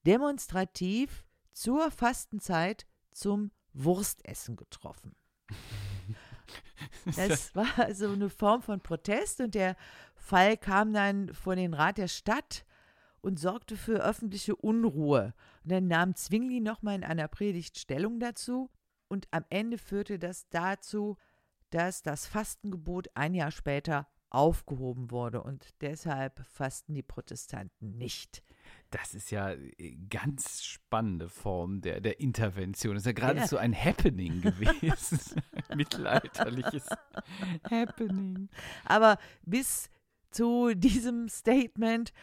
[0.05, 5.15] demonstrativ zur Fastenzeit zum Wurstessen getroffen.
[7.15, 9.75] Das war also eine Form von Protest und der
[10.15, 12.65] Fall kam dann vor den Rat der Stadt
[13.21, 15.33] und sorgte für öffentliche Unruhe.
[15.63, 18.71] Und dann nahm Zwingli nochmal in einer Predigt Stellung dazu
[19.09, 21.17] und am Ende führte das dazu,
[21.71, 28.43] dass das Fastengebot ein Jahr später aufgehoben wurde und deshalb fasten die Protestanten nicht.
[28.91, 32.93] Das ist ja äh, ganz spannende Form der, der Intervention.
[32.93, 33.61] Das ist ja geradezu Ja.
[33.61, 35.41] ein Happening gewesen.
[35.75, 36.87] Mittelalterliches
[37.69, 38.49] Happening.
[38.85, 39.89] Aber bis
[40.29, 42.13] zu diesem Statement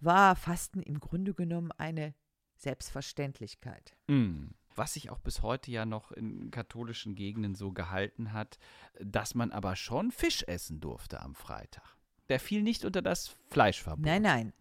[0.00, 2.14] war Fasten im Grunde genommen eine
[2.56, 3.96] Selbstverständlichkeit.
[4.08, 4.48] Mm.
[4.76, 8.58] Was sich auch bis heute ja noch in katholischen Gegenden so gehalten hat,
[9.00, 11.96] dass man aber schon Fisch essen durfte am Freitag.
[12.28, 14.04] Der fiel nicht unter das Fleischverbot.
[14.04, 14.52] Nein, nein.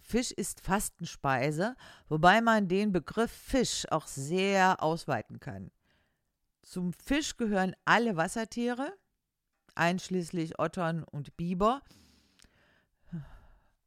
[0.00, 1.76] Fisch ist Fastenspeise,
[2.08, 5.70] wobei man den Begriff Fisch auch sehr ausweiten kann.
[6.62, 8.96] Zum Fisch gehören alle Wassertiere,
[9.74, 11.82] einschließlich Ottern und Biber.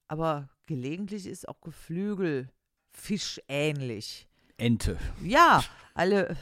[0.08, 2.52] Aber gelegentlich ist auch Geflügel
[2.92, 4.28] fischähnlich.
[4.62, 4.98] Ente.
[5.24, 6.38] Ja, alle,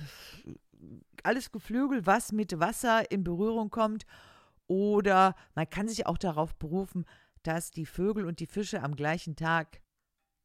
[1.23, 4.05] alles Geflügel, was mit Wasser in Berührung kommt.
[4.67, 7.05] Oder man kann sich auch darauf berufen,
[7.43, 9.81] dass die Vögel und die Fische am gleichen Tag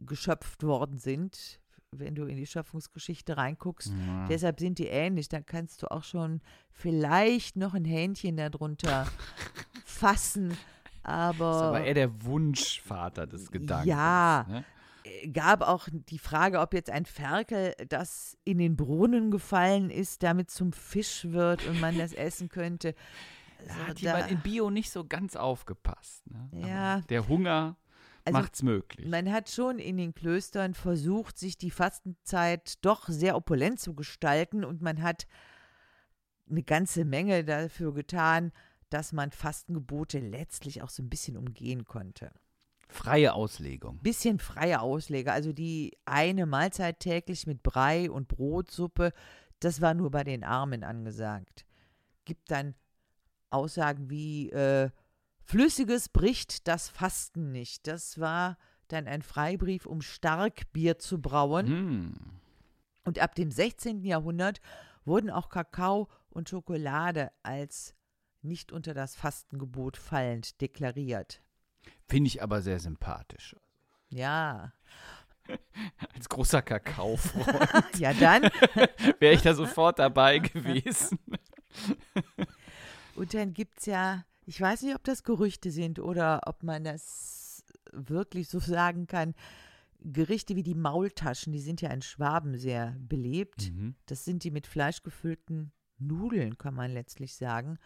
[0.01, 1.61] geschöpft worden sind,
[1.91, 3.93] wenn du in die Schöpfungsgeschichte reinguckst.
[4.07, 4.27] Ja.
[4.29, 5.29] Deshalb sind die ähnlich.
[5.29, 9.07] Dann kannst du auch schon vielleicht noch ein Hähnchen darunter
[9.85, 10.49] fassen.
[10.49, 13.87] Das ist Aber, aber eher der Wunschvater des Gedankens.
[13.89, 14.47] Ja.
[14.49, 14.65] Ne?
[15.33, 20.51] Gab auch die Frage, ob jetzt ein Ferkel, das in den Brunnen gefallen ist, damit
[20.51, 22.95] zum Fisch wird und man das essen könnte.
[23.67, 26.23] Da Also hat jemand in Bio nicht so ganz aufgepasst.
[26.31, 26.51] Ne?
[26.69, 27.01] Ja.
[27.09, 27.79] Der Hunger
[28.27, 29.09] Also macht's möglich.
[29.09, 34.65] Man hat schon in den Klöstern versucht, sich die Fastenzeit doch sehr opulent zu gestalten
[34.65, 35.27] und man hat
[36.51, 38.53] eine ganze Menge dafür getan,
[38.91, 42.33] dass man Fastengebote letztlich auch so ein bisschen umgehen konnte.
[42.89, 43.99] Freie Auslegung.
[43.99, 49.13] Bisschen freie Ausleger, also die eine Mahlzeit täglich mit Brei und Brotsuppe,
[49.61, 51.65] das war nur bei den Armen angesagt.
[52.25, 52.75] Gibt dann
[53.51, 54.91] Aussagen wie äh,
[55.45, 57.87] Flüssiges bricht das Fasten nicht.
[57.87, 58.57] Das war
[58.89, 61.67] dann ein Freibrief, um Starkbier zu brauen.
[61.67, 62.15] Hm.
[63.05, 64.03] Und ab dem 16.
[64.05, 64.61] Jahrhundert
[65.05, 67.95] wurden auch Kakao und Schokolade als
[68.43, 71.43] nicht unter das Fastengebot fallend deklariert.
[72.09, 73.57] Finde ich aber sehr sympathisch.
[74.11, 74.73] Ja,
[76.15, 78.43] Als großer Kakaofreund ja dann.
[79.19, 81.19] wäre ich da sofort dabei gewesen.
[83.15, 86.85] Und dann gibt es ja, ich weiß nicht, ob das Gerüchte sind oder ob man
[86.85, 89.35] das wirklich so sagen kann,
[90.01, 93.71] Gerichte wie die Maultaschen, die sind ja in Schwaben sehr belebt.
[93.71, 93.95] Mhm.
[94.07, 97.79] Das sind die mit Fleisch gefüllten Nudeln, kann man letztlich sagen.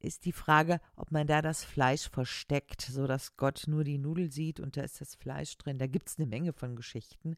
[0.00, 4.58] Ist die Frage, ob man da das Fleisch versteckt, sodass Gott nur die Nudel sieht
[4.58, 5.78] und da ist das Fleisch drin.
[5.78, 7.36] Da gibt es eine Menge von Geschichten.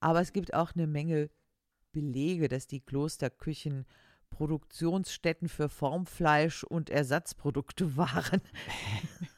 [0.00, 1.30] Aber es gibt auch eine Menge
[1.92, 3.86] Belege, dass die Klosterküchen
[4.28, 8.42] Produktionsstätten für Formfleisch und Ersatzprodukte waren.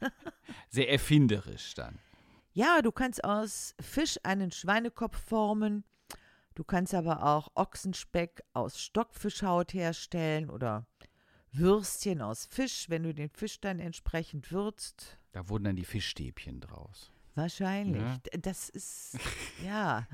[0.69, 1.99] Sehr erfinderisch dann.
[2.53, 5.85] Ja, du kannst aus Fisch einen Schweinekopf formen.
[6.55, 10.87] Du kannst aber auch Ochsenspeck aus Stockfischhaut herstellen oder
[11.53, 15.19] Würstchen aus Fisch, wenn du den Fisch dann entsprechend würzt.
[15.33, 17.11] Da wurden dann die Fischstäbchen draus.
[17.35, 18.03] Wahrscheinlich.
[18.03, 18.19] Ja.
[18.41, 19.19] Das ist,
[19.65, 20.07] ja,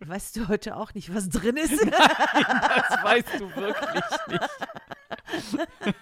[0.00, 1.72] weißt du heute auch nicht, was drin ist?
[1.72, 5.94] Das weißt du wirklich nicht.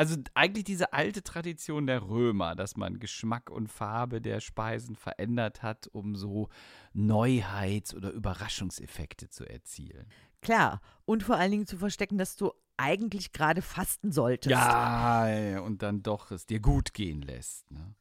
[0.00, 5.62] Also eigentlich diese alte Tradition der Römer, dass man Geschmack und Farbe der Speisen verändert
[5.62, 6.48] hat, um so
[6.94, 10.06] Neuheits- oder Überraschungseffekte zu erzielen.
[10.42, 10.80] Klar.
[11.04, 14.50] Und vor allen Dingen zu verstecken, dass du eigentlich gerade fasten solltest.
[14.50, 17.70] Ja, und dann doch es dir gut gehen lässt.
[17.70, 17.94] Ne?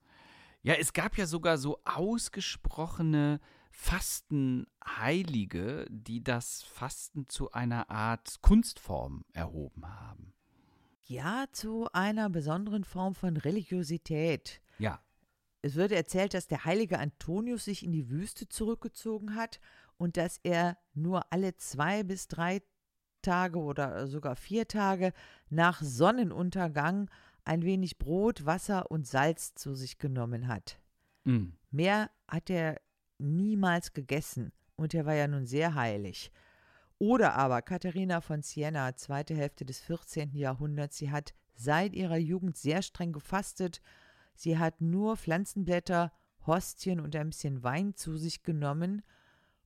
[0.62, 3.39] Ja, es gab ja sogar so ausgesprochene
[3.71, 10.34] Fastenheilige, die das Fasten zu einer Art Kunstform erhoben haben.
[11.04, 14.62] Ja, zu einer besonderen Form von Religiosität.
[14.78, 15.02] Ja,
[15.62, 19.60] Es wird erzählt, dass der heilige Antonius sich in die Wüste zurückgezogen hat
[20.00, 22.62] und dass er nur alle zwei bis drei
[23.22, 25.14] Tage oder sogar vier Tage
[25.50, 27.10] nach Sonnenuntergang
[27.44, 30.80] ein wenig Brot, Wasser und Salz zu sich genommen hat.
[31.26, 31.50] mm.
[31.72, 32.80] Mehr hat er
[33.18, 36.32] niemals gegessen und er war ja nun sehr heilig.
[36.98, 40.36] Oder aber Katharina von Siena, zweite Hälfte des 14.
[40.36, 43.82] Jahrhunderts, sie hat seit ihrer Jugend sehr streng gefastet.
[44.36, 46.12] Sie hat nur Pflanzenblätter,
[46.46, 49.02] Hostien und ein bisschen Wein zu sich genommen.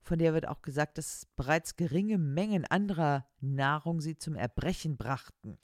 [0.04, 5.58] Von der wird auch gesagt, dass bereits geringe Mengen anderer Nahrung sie zum Erbrechen brachten.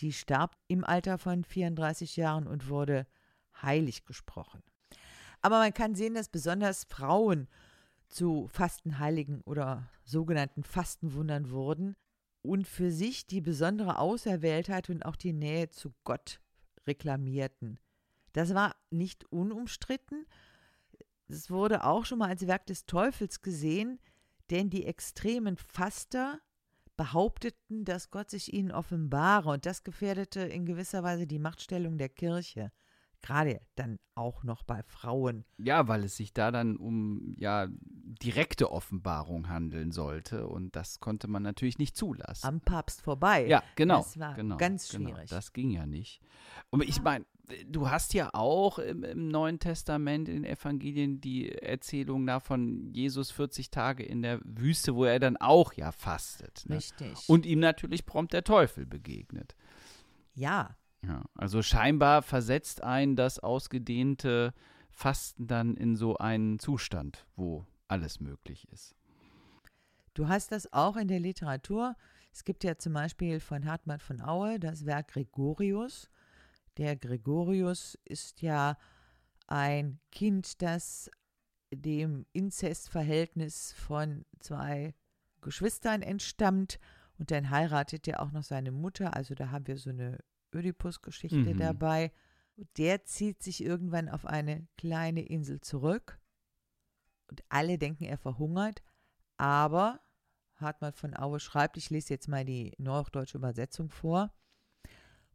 [0.00, 3.06] Die starb im Alter von 34 Jahren und wurde
[3.62, 4.62] heilig gesprochen.
[5.42, 7.46] Aber man kann sehen, dass besonders Frauen
[8.08, 11.94] zu Fastenheiligen oder sogenannten Fastenwundern wurden
[12.42, 16.40] und für sich die besondere Auserwähltheit und auch die Nähe zu Gott
[16.86, 17.78] reklamierten.
[18.32, 20.26] Das war nicht unumstritten.
[21.28, 24.00] Es wurde auch schon mal als Werk des Teufels gesehen,
[24.50, 26.40] denn die extremen Faster
[26.96, 32.08] behaupteten, dass Gott sich ihnen offenbare und das gefährdete in gewisser Weise die Machtstellung der
[32.08, 32.72] Kirche.
[33.20, 35.44] Gerade dann auch noch bei Frauen.
[35.58, 41.26] ja, weil es sich da dann um ja direkte Offenbarung handeln sollte und das konnte
[41.26, 42.46] man natürlich nicht zulassen.
[42.46, 43.46] Am Papst vorbei.
[43.46, 43.98] Ja, genau.
[43.98, 45.10] Das war genau, ganz genau.
[45.10, 45.30] schwierig.
[45.30, 46.20] Das ging ja nicht.
[46.70, 47.26] Und ich meine,
[47.66, 52.92] du hast ja auch im, im Neuen Testament, in den Evangelien, die Erzählung da von
[52.92, 56.64] Jesus 40 Tage in der Wüste, wo er dann auch ja fastet.
[56.66, 56.76] Ne?
[56.76, 57.28] Richtig.
[57.28, 59.56] Und ihm natürlich prompt der Teufel begegnet.
[60.34, 64.52] ja, Ja, also scheinbar versetzt ein das ausgedehnte
[64.90, 68.94] Fasten dann in so einen Zustand, wo alles möglich ist.
[70.14, 71.94] du hast das auch in der Literatur.
[72.32, 76.10] Es gibt ja zum Beispiel von Hartmann von Aue das Werk Gregorius.
[76.78, 78.78] Der Gregorius ist ja
[79.48, 81.10] ein Kind, das
[81.72, 84.94] dem Inzestverhältnis von zwei
[85.40, 86.78] Geschwistern entstammt
[87.18, 89.14] und dann heiratet er auch noch seine Mutter.
[89.14, 90.18] Also da haben wir so eine
[90.54, 91.58] Ödipus-Geschichte Mhm.
[91.58, 92.12] dabei.
[92.76, 96.18] Der zieht sich irgendwann auf eine kleine Insel zurück
[97.28, 98.82] und alle denken, er verhungert,
[99.36, 100.00] aber
[100.56, 104.32] Hartmann von Aue schreibt, ich lese jetzt mal die neuhochdeutsche Übersetzung vor,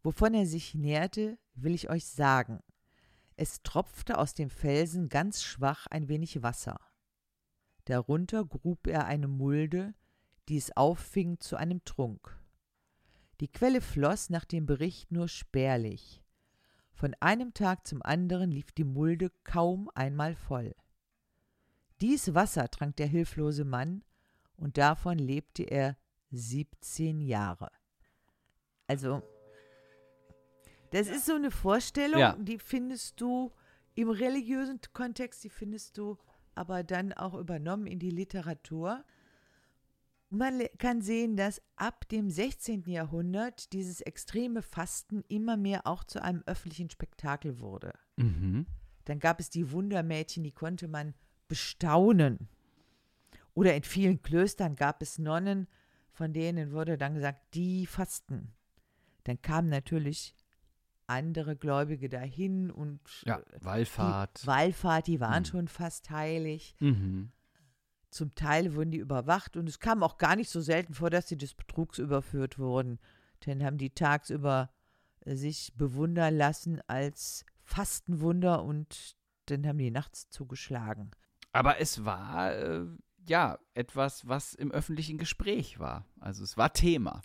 [0.04, 2.60] wovon er sich nährte, will ich euch sagen.
[3.36, 6.80] Es tropfte aus dem Felsen ganz schwach ein wenig Wasser.
[7.86, 9.94] Darunter grub er eine Mulde,
[10.48, 12.39] die es auffing zu einem Trunk.
[13.39, 16.22] Die Quelle floss nach dem Bericht nur spärlich.
[16.94, 20.76] Von einem Tag zum anderen lief die Mulde kaum einmal voll.
[22.02, 24.04] Dies Wasser trank der hilflose Mann,
[24.56, 25.98] und davon lebte er
[26.32, 27.72] 17 Jahre.
[28.88, 29.24] Also,
[30.94, 32.36] das ist so eine Vorstellung, Ja.
[32.40, 33.52] die findest du
[33.96, 36.18] im religiösen Kontext, die findest du
[36.56, 39.04] aber dann auch übernommen in die Literatur.
[40.30, 42.84] Man kann sehen, dass ab dem 16.
[42.88, 47.94] Jahrhundert dieses extreme Fasten immer mehr auch zu einem öffentlichen Spektakel wurde.
[48.18, 48.66] Mhm.
[49.06, 51.14] Dann gab es die Wundermädchen, die konnte man
[51.48, 52.50] bestaunen.
[53.54, 55.68] Oder in vielen Klöstern gab es Nonnen,
[56.14, 58.54] von denen wurde dann gesagt, die fasten.
[59.26, 60.36] Dann kamen natürlich
[61.08, 64.44] andere Gläubige dahin und Ja, äh, Wallfahrt.
[64.44, 65.47] die Wallfahrt, die waren Mhm.
[65.47, 66.76] schon fast heilig.
[66.80, 67.32] mhm.
[68.10, 71.28] Zum Teil wurden die überwacht und es kam auch gar nicht so selten vor, dass
[71.28, 72.99] sie des Betrugs überführt wurden.
[73.39, 74.70] Dann haben die tagsüber
[75.22, 79.16] äh, sich bewundern lassen als Fastenwunder und
[79.47, 81.10] dann haben die nachts zugeschlagen.
[81.54, 82.86] Aber es war äh,
[83.28, 86.06] ja etwas, was im öffentlichen Gespräch war.
[86.20, 87.22] Also es war Thema.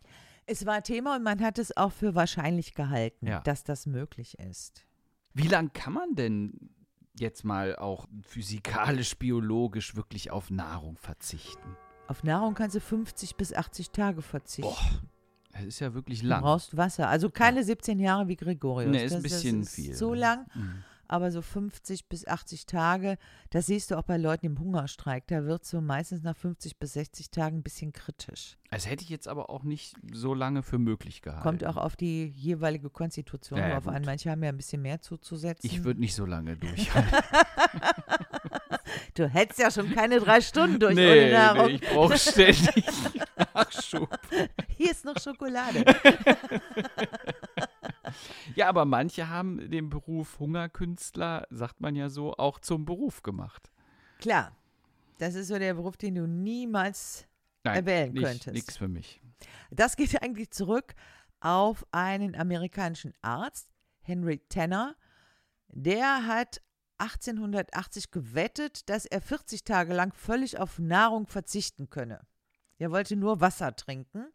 [0.51, 3.40] Es war Thema und man hat es auch für wahrscheinlich gehalten, Ja.
[3.40, 4.86] dass das möglich ist.
[5.34, 6.70] Wie lange kann man denn
[7.18, 11.76] jetzt mal auch physikalisch, biologisch wirklich auf Nahrung verzichten?
[12.07, 15.11] Auf Nahrung kannst du 50 bis 80 Tage verzichten.
[15.53, 16.40] Das ist ja wirklich Du lang.
[16.42, 17.09] brauchst Wasser.
[17.09, 18.90] Also keine 17 Jahre wie Gregorius.
[18.90, 19.94] Nee, ist das, ein bisschen das ist viel.
[19.94, 20.46] So lang.
[20.55, 20.82] Mhm.
[21.09, 23.17] Aber so 50 bis 80 Tage,
[23.51, 26.93] das siehst du auch bei Leuten im Hungerstreik, da wird so meistens nach 50 bis
[26.93, 28.57] 60 Tagen ein bisschen kritisch.
[28.71, 31.43] Das hätte ich jetzt aber auch nicht so lange für möglich gehalten.
[31.43, 33.97] Kommt auch auf die jeweilige Konstitution Ja, ja, drauf an.
[33.97, 34.07] gut.
[34.07, 35.69] Manche haben ja ein bisschen mehr zuzusetzen.
[35.69, 37.11] Ich würde nicht so lange durchhalten.
[39.15, 41.69] du hättest ja schon keine drei Stunden durch ohne Nahrung.
[41.71, 42.85] ich brauche ständig
[43.55, 44.19] Nachschub.
[44.77, 45.85] Hier ist noch Schokolade.
[48.55, 53.71] Ja, aber manche haben den Beruf Hungerkünstler, sagt man ja so, auch zum Beruf gemacht.
[54.19, 54.57] Klar,
[55.19, 57.27] das ist so der Beruf, den du niemals
[57.63, 58.55] erwählen nicht, könntest.
[58.55, 59.21] Nix für mich.
[59.71, 60.95] Das geht eigentlich zurück
[61.41, 63.69] auf einen amerikanischen Arzt,
[64.01, 64.97] Henry Tanner.
[65.69, 66.61] Der hat
[66.99, 72.27] 1880 gewettet, dass er 40 Tage lang völlig auf Nahrung verzichten könne.
[72.79, 74.27] Er wollte nur Wasser trinken.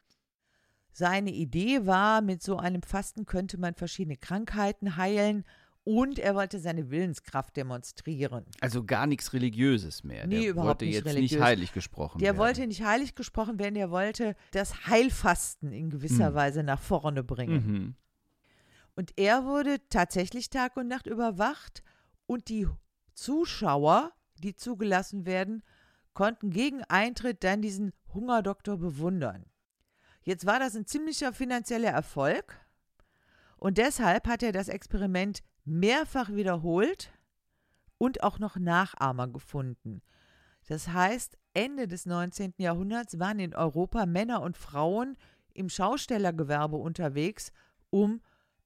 [0.93, 5.43] Seine Idee war, mit so einem Fasten könnte man verschiedene Krankheiten heilen
[5.83, 8.45] und er wollte seine Willenskraft demonstrieren.
[8.61, 10.25] Also gar nichts Religiöses mehr.
[10.27, 11.31] Nee, der überhaupt wollte nicht jetzt religiös.
[11.31, 12.37] nicht heilig gesprochen Der werden.
[12.37, 16.35] wollte nicht heilig gesprochen werden, der wollte das Heilfasten in gewisser Mhm.
[16.35, 17.67] Weise nach vorne bringen.
[17.67, 17.95] Mhm.
[18.95, 21.83] Und er wurde tatsächlich Tag und Nacht überwacht
[22.27, 22.67] und die
[23.15, 24.11] Zuschauer,
[24.43, 25.63] die zugelassen werden,
[26.13, 29.45] konnten gegen Eintritt dann diesen Hungerdoktor bewundern.
[30.23, 32.57] Jetzt war das ein ziemlicher finanzieller Erfolg
[33.57, 37.11] und deshalb hat er das Experiment mehrfach wiederholt
[37.97, 40.01] und auch noch Nachahmer gefunden.
[40.67, 42.53] Das heißt, Ende des 19.
[42.57, 45.17] Jahrhunderts waren in Europa Männer und Frauen
[45.53, 47.51] im Schaustellergewerbe unterwegs,
[47.89, 48.21] um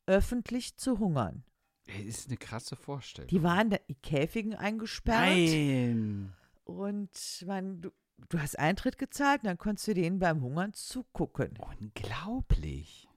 [0.06, 1.44] öffentlich zu hungern.
[1.86, 3.30] Das ist eine krasse Vorstellung.
[3.30, 6.34] Die waren in Käfigen eingesperrt Nein.
[6.66, 7.92] und man,
[8.30, 11.58] du, hast Eintritt gezahlt und dann konntest du denen beim Hungern zugucken.
[11.82, 13.08] Unglaublich.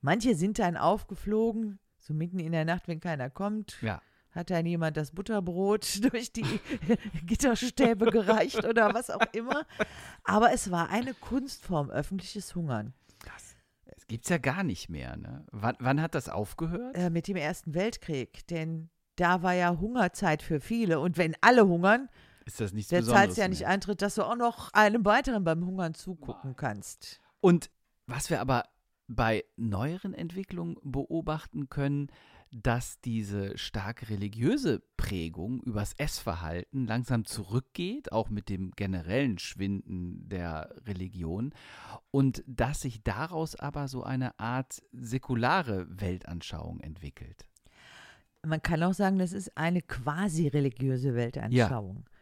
[0.00, 4.00] Manche sind dann aufgeflogen, so mitten in der Nacht, wenn keiner kommt, Ja.
[4.30, 6.44] hat dann jemand das Butterbrot durch die
[7.26, 9.66] Gitterstäbe gereicht oder was auch immer.
[10.24, 12.94] Aber es war eine Kunstform, öffentliches Hungern.
[13.24, 15.16] Das, das gibt es ja gar nicht mehr.
[15.16, 15.44] Ne?
[15.50, 16.96] Wann, wann hat das aufgehört?
[16.96, 21.00] Äh, mit dem Ersten Weltkrieg, denn da war ja Hungerzeit für viele.
[21.00, 22.08] Und wenn alle hungern,
[22.48, 23.68] ist das nichts der Besonderes zahlst ja nicht mehr.
[23.68, 27.20] Eintritt, dass du auch noch einem weiteren beim Hungern zugucken kannst.
[27.40, 27.70] Und
[28.06, 28.64] was wir aber
[29.06, 32.08] bei neueren Entwicklungen beobachten können,
[32.50, 40.74] dass diese stark religiöse Prägung übers Essverhalten langsam zurückgeht, auch mit dem generellen Schwinden der
[40.86, 41.52] Religion,
[42.10, 47.44] und dass sich daraus aber so eine Art säkulare Weltanschauung entwickelt.
[48.46, 52.04] Man kann auch sagen, das ist eine quasi religiöse Weltanschauung.
[52.06, 52.17] Ja.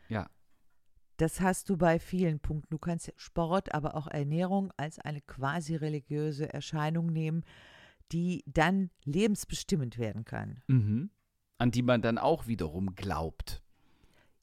[1.16, 2.70] Das hast du bei vielen Punkten.
[2.70, 7.44] Du kannst Sport, aber auch Ernährung als eine quasi religiöse Erscheinung nehmen,
[8.12, 10.62] die dann lebensbestimmend werden kann.
[10.66, 11.10] Mhm.
[11.58, 13.62] An die man dann auch wiederum glaubt.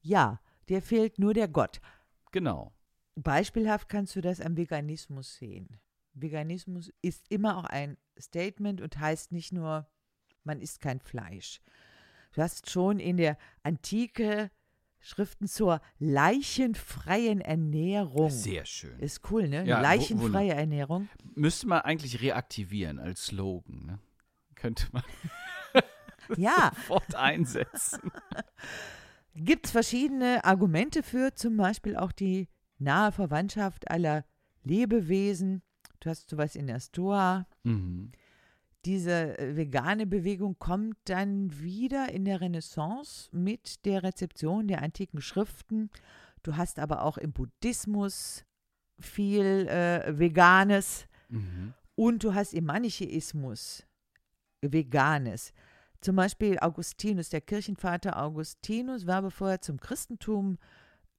[0.01, 1.80] Ja, dir fehlt nur der Gott.
[2.32, 2.74] Genau.
[3.16, 5.80] Beispielhaft kannst du das am Veganismus sehen.
[6.14, 9.88] Veganismus ist immer auch ein Statement und heißt nicht nur,
[10.43, 11.61] man isst kein Fleisch.
[12.34, 14.49] Du hast schon in der Antike
[15.04, 18.30] Schriften zur leichenfreien Ernährung.
[18.30, 18.97] Sehr schön.
[18.99, 19.66] Ist cool, ne?
[19.66, 21.10] Ja, leichenfreie Ernährung.
[21.36, 23.86] Müsste man eigentlich reaktivieren als Slogan.
[23.86, 23.99] Ne?
[24.56, 25.04] Könnte man
[26.38, 28.12] Ja, sofort einsetzen.
[29.36, 32.47] gibt es verschiedene Argumente für, zum Beispiel auch die
[32.78, 34.26] nahe Verwandtschaft aller
[34.64, 35.64] Lebewesen.
[35.99, 37.45] Du hast sowas in der Stoa.
[37.64, 38.12] Mhm.
[38.86, 45.22] Diese äh, vegane Bewegung kommt dann wieder in der Renaissance mit der Rezeption der antiken
[45.22, 45.90] Schriften.
[46.44, 48.44] Du hast aber auch im Buddhismus
[49.00, 51.74] viel äh, Veganes Mhm.
[51.96, 53.86] und du hast im Manichäismus
[54.62, 55.52] Veganes.
[56.00, 60.58] Zum Beispiel Augustinus, der Kirchenvater Augustinus, war, bevor er zum Christentum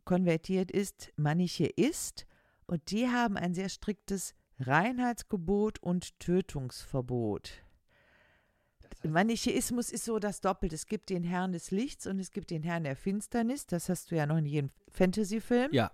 [0.05, 2.27] konvertiert ist, Manichäist
[2.67, 7.51] und die haben ein sehr striktes Reinheitsgebot und Tötungsverbot.
[9.03, 10.75] Manichäismus ist so das Doppelte.
[10.75, 13.67] Es gibt den Herrn des Lichts und es gibt den Herrn der Finsternis.
[13.67, 15.73] Das hast du ja noch in jedem Fantasy-Film.
[15.73, 15.91] Ja,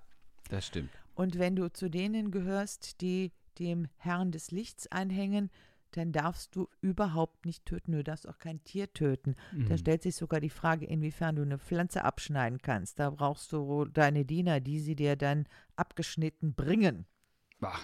[0.49, 0.91] das stimmt.
[1.15, 5.51] Und wenn du zu denen gehörst, die dem Herrn des Lichts anhängen,
[5.93, 7.93] dann darfst du überhaupt nicht töten.
[7.93, 9.35] Du darfst auch kein Tier töten.
[9.51, 9.79] Da Mhm.
[9.79, 13.01] stellt sich sogar die Frage, inwiefern du eine Pflanze abschneiden kannst.
[13.01, 17.07] Da brauchst du deine Diener, die sie dir dann abgeschnitten bringen.
[17.59, 17.77] Bah,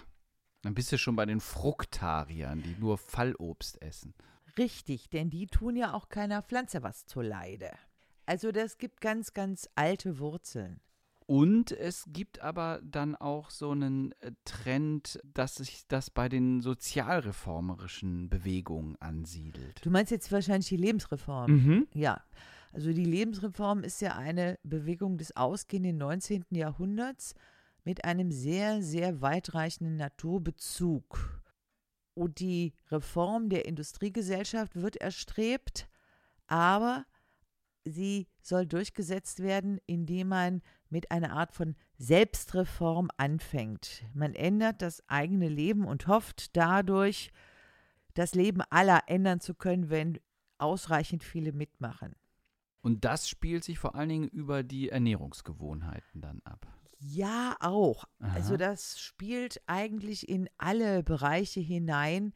[0.66, 4.14] dann bist du schon bei den Fruktariern, die nur Fallobst essen.
[4.58, 7.70] Richtig, denn die tun ja auch keiner Pflanze was zuleide.
[8.26, 10.80] Also das gibt ganz, ganz alte Wurzeln.
[11.26, 16.60] Und es gibt aber dann auch so einen äh, Trend, dass sich das bei den
[16.60, 19.84] sozialreformerischen Bewegungen ansiedelt.
[19.84, 21.52] Du meinst jetzt wahrscheinlich die Lebensreform.
[21.52, 21.86] Mhm.
[21.94, 22.24] Ja.
[22.72, 26.44] Also die Lebensreform ist ja eine Bewegung des ausgehenden 19.
[26.50, 27.36] Jahrhunderts
[27.86, 31.40] mit einem sehr, sehr weitreichenden Naturbezug.
[32.14, 35.88] Und die Reform der Industriegesellschaft wird erstrebt,
[36.48, 37.06] aber
[37.84, 44.02] sie soll durchgesetzt werden, indem man mit einer Art von Selbstreform anfängt.
[44.14, 47.30] Man ändert das eigene Leben und hofft dadurch,
[48.14, 50.18] das Leben aller ändern zu können, wenn
[50.58, 52.16] ausreichend viele mitmachen.
[52.80, 56.66] Und das spielt sich vor allen Dingen über die Ernährungsgewohnheiten dann ab.
[57.08, 58.04] Ja, auch.
[58.18, 58.34] Aha.
[58.34, 62.32] Also das spielt eigentlich in alle Bereiche hinein,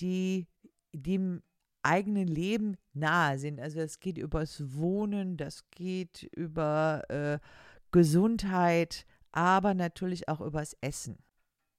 [0.00, 0.46] die
[0.92, 1.42] dem
[1.82, 3.60] eigenen Leben nahe sind.
[3.60, 7.38] Also es geht übers Wohnen, das geht über äh,
[7.92, 11.18] Gesundheit, aber natürlich auch übers Essen.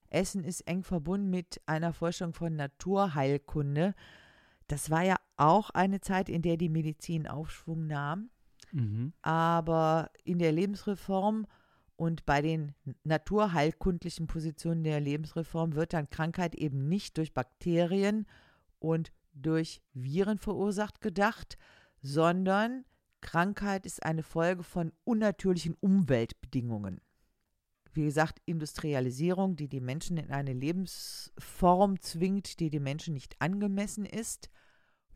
[0.10, 3.94] Essen ist eng verbunden mit einer Forschung von Naturheilkunde.
[4.68, 8.30] Das war ja auch eine Zeit, in der die Medizin Aufschwung nahm.
[8.72, 9.14] Mhm.
[9.22, 11.46] Aber in der Lebensreform
[12.02, 12.74] und bei den
[13.04, 18.26] naturheilkundlichen Positionen der Lebensreform wird dann Krankheit eben nicht durch Bakterien
[18.80, 21.60] und durch Viren verursacht gedacht,
[22.02, 22.86] sondern
[23.22, 27.02] Krankheit ist eine Folge von unnatürlichen Umweltbedingungen.
[27.94, 34.08] Wie gesagt, Industrialisierung, die die Menschen in eine Lebensform zwingt, die dem Menschen nicht angemessen
[34.08, 34.50] ist.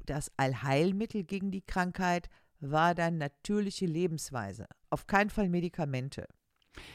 [0.06, 2.30] Das Allheilmittel gegen die Krankheit
[2.60, 6.28] war dann natürliche Lebensweise, auf keinen Fall Medikamente.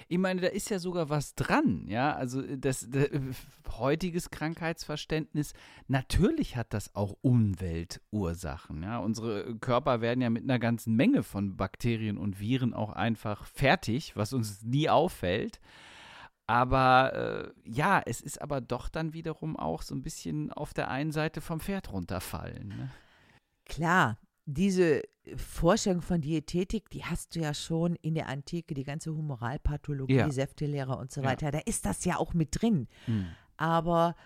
[0.08, 2.14] Ich meine, da ist ja sogar was dran, ja.
[2.14, 3.08] Also das, das
[3.78, 5.52] heutiges Krankheitsverständnis,
[5.88, 8.82] natürlich hat das auch Umweltursachen.
[8.82, 8.98] Ja.
[8.98, 14.16] Unsere Körper werden ja mit einer ganzen Menge von Bakterien und Viren auch einfach fertig,
[14.16, 15.60] was uns nie auffällt.
[16.46, 20.90] Aber äh, ja, es ist aber doch dann wiederum auch so ein bisschen auf der
[20.90, 22.68] einen Seite vom Pferd runterfallen.
[22.68, 22.90] Ne?
[23.66, 25.02] Klar, diese
[25.36, 30.30] Vorstellung von Diätetik, die hast du ja schon in der Antike, die ganze Humoralpathologie, Ja.
[30.30, 31.28] Säftelehre und so Ja.
[31.28, 31.50] weiter.
[31.50, 32.88] Da ist das ja auch mit drin.
[33.06, 33.26] Hm.
[33.56, 34.16] Aber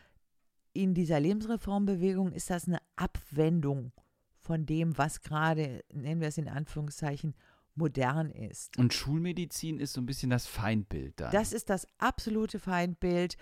[0.73, 3.93] in dieser Lebensreformbewegung ist das eine Abwendung
[4.41, 7.35] von dem, was gerade, nennen wir es in Anführungszeichen,
[7.75, 8.79] modern ist.
[8.79, 11.33] Und Schulmedizin ist so ein bisschen das Feindbild dann.
[11.33, 13.37] Das ist das absolute Feindbild,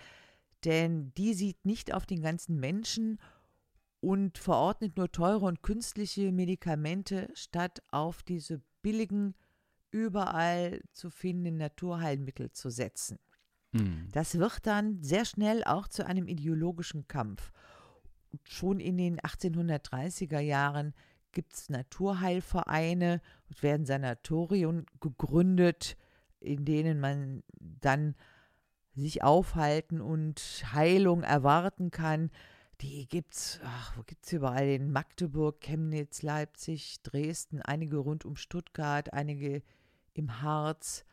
[0.65, 3.19] denn die sieht nicht auf den ganzen Menschen
[4.03, 9.33] und verordnet nur teure und künstliche Medikamente, statt auf diese billigen,
[9.91, 13.17] überall zu findenden Naturheilmittel zu setzen.
[13.71, 14.09] Hm.
[14.11, 17.53] Das wird dann sehr schnell auch zu einem ideologischen Kampf.
[18.43, 20.93] Schon in den 1830er Jahren
[21.31, 25.95] gibt es Naturheilvereine und werden Sanatorien gegründet,
[26.41, 28.15] in denen man dann
[28.95, 30.41] sich aufhalten und
[30.73, 32.31] Heilung erwarten kann.
[32.81, 34.67] Die gibt's, ach, wo gibt's überall?
[34.67, 39.63] In Magdeburg, Chemnitz, Leipzig, Dresden, einige rund um Stuttgart, einige
[40.13, 41.05] im Harz.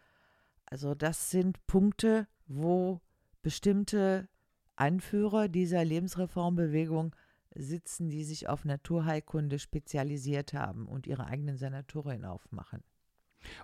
[0.67, 3.01] Also das sind Punkte, wo
[3.43, 4.29] bestimmte
[4.77, 7.15] Anführer dieser Lebensreformbewegung
[7.55, 12.83] sitzen, die sich auf Naturheilkunde spezialisiert haben und ihre eigenen Sanatorien aufmachen.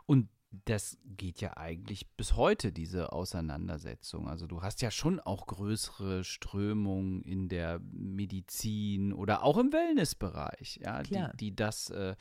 [0.07, 4.29] Und das geht ja eigentlich bis heute, diese Auseinandersetzung.
[4.29, 10.81] Also du hast ja schon auch größere Strömungen in der Medizin oder auch im Wellnessbereich,
[10.83, 12.17] ja, die, die das äh,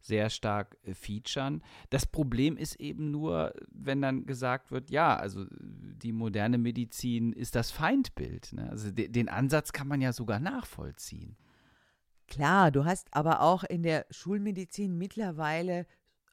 [0.00, 1.62] sehr stark äh, featuren.
[1.90, 7.54] Das Problem ist eben nur, wenn dann gesagt wird, ja, also die moderne Medizin ist
[7.54, 8.52] das Feindbild.
[8.52, 8.68] Ne?
[8.70, 11.36] Also de den Ansatz kann man ja sogar nachvollziehen.
[12.26, 15.86] Klar, du hast aber auch in der Schulmedizin mittlerweile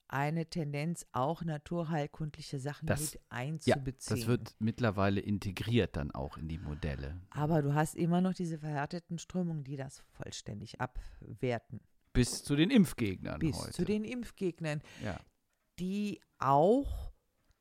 [0.08, 4.18] eine Tendenz, auch naturheilkundliche Sachen Das- mit Ja, einzubeziehen.
[4.20, 7.20] das wird mittlerweile integriert dann auch in die Modelle.
[7.32, 11.82] aber du hast immer noch diese verhärteten Strömungen, die das vollständig abwerten.
[12.14, 13.72] Bis zu den Impfgegnern Bis heute.
[13.72, 15.20] zu den Impfgegnern, ja.
[15.80, 17.12] die auch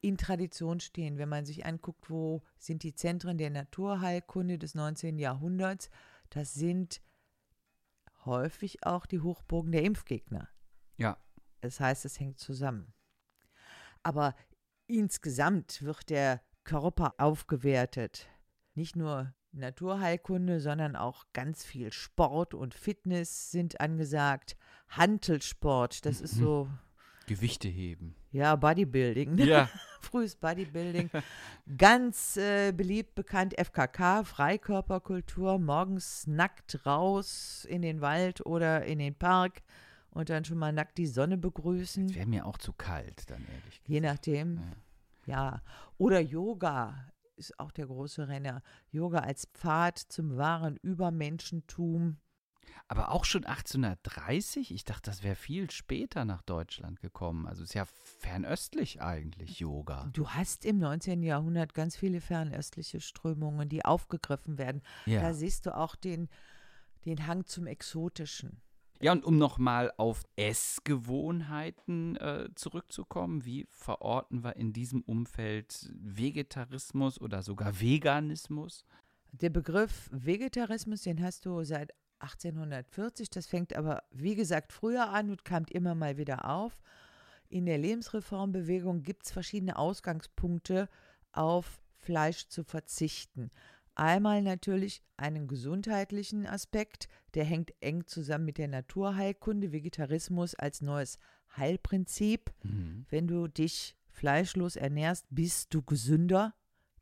[0.01, 1.17] in Tradition stehen.
[1.19, 5.19] Wenn man sich anguckt, wo sind die Zentren der Naturheilkunde des 19.
[5.19, 5.89] Jahrhunderts,
[6.31, 7.01] das sind
[8.25, 10.49] häufig auch die Hochburgen der Impfgegner.
[10.97, 11.17] Ja.
[11.65, 12.93] Das heißt, es hängt zusammen.
[14.03, 14.35] Aber
[14.87, 18.29] insgesamt wird der Körper aufgewertet.
[18.75, 24.57] Nicht nur Naturheilkunde, sondern auch ganz viel Sport und Fitness sind angesagt.
[24.89, 26.41] Hantelsport, das ist Mhm.
[26.43, 26.69] so,
[27.27, 28.15] Gewichte heben.
[28.31, 29.39] ja, Bodybuilding.
[29.49, 29.71] Ja.
[30.03, 31.09] Frühes Bodybuilding.
[31.79, 39.15] Ganz äh, beliebt bekannt FKK, Freikörperkultur, morgens nackt raus in den Wald oder in den
[39.15, 39.63] Park
[40.15, 42.15] und dann schon mal nackt die Sonne begrüßen.
[42.15, 43.89] Wäre mir auch zu kalt, dann ehrlich gesagt.
[43.89, 44.57] Je nachdem.
[44.57, 44.63] Ja.
[45.27, 45.63] Ja,
[45.97, 48.63] oder Yoga ist auch der große Renner.
[48.91, 52.19] Yoga als Pfad zum wahren Übermenschentum.
[52.89, 54.73] Aber auch schon 1830?
[54.73, 57.47] Ich dachte, das wäre viel später nach Deutschland gekommen.
[57.47, 57.87] Also ist ja
[58.21, 60.11] fernöstlich eigentlich Yoga.
[60.13, 61.23] Du hast im 19.
[61.23, 64.83] Jahrhundert ganz viele fernöstliche Strömungen, die aufgegriffen werden.
[65.07, 65.23] Ja.
[65.23, 66.29] Da siehst du auch den,
[67.07, 68.61] den Hang zum Exotischen.
[69.01, 77.21] Ja, und um nochmal auf Essgewohnheiten äh, zurückzukommen, wie verorten wir in diesem Umfeld Vegetarismus
[77.21, 78.85] oder sogar Veganismus?
[79.33, 83.31] Der Begriff Vegetarismus, den hast du seit 1840.
[83.31, 86.81] Das fängt aber, wie gesagt, früher an und kam immer mal wieder auf.
[87.49, 90.89] In der Lebensreformbewegung gibt es verschiedene Ausgangspunkte,
[91.33, 93.51] auf Fleisch zu verzichten.
[93.97, 101.19] Einmal natürlich einen gesundheitlichen Aspekt, der hängt eng zusammen mit der Naturheilkunde, Vegetarismus als neues
[101.57, 102.53] Heilprinzip.
[102.65, 103.07] Mhm.
[103.09, 106.55] Wenn du dich fleischlos ernährst, bist du gesünder,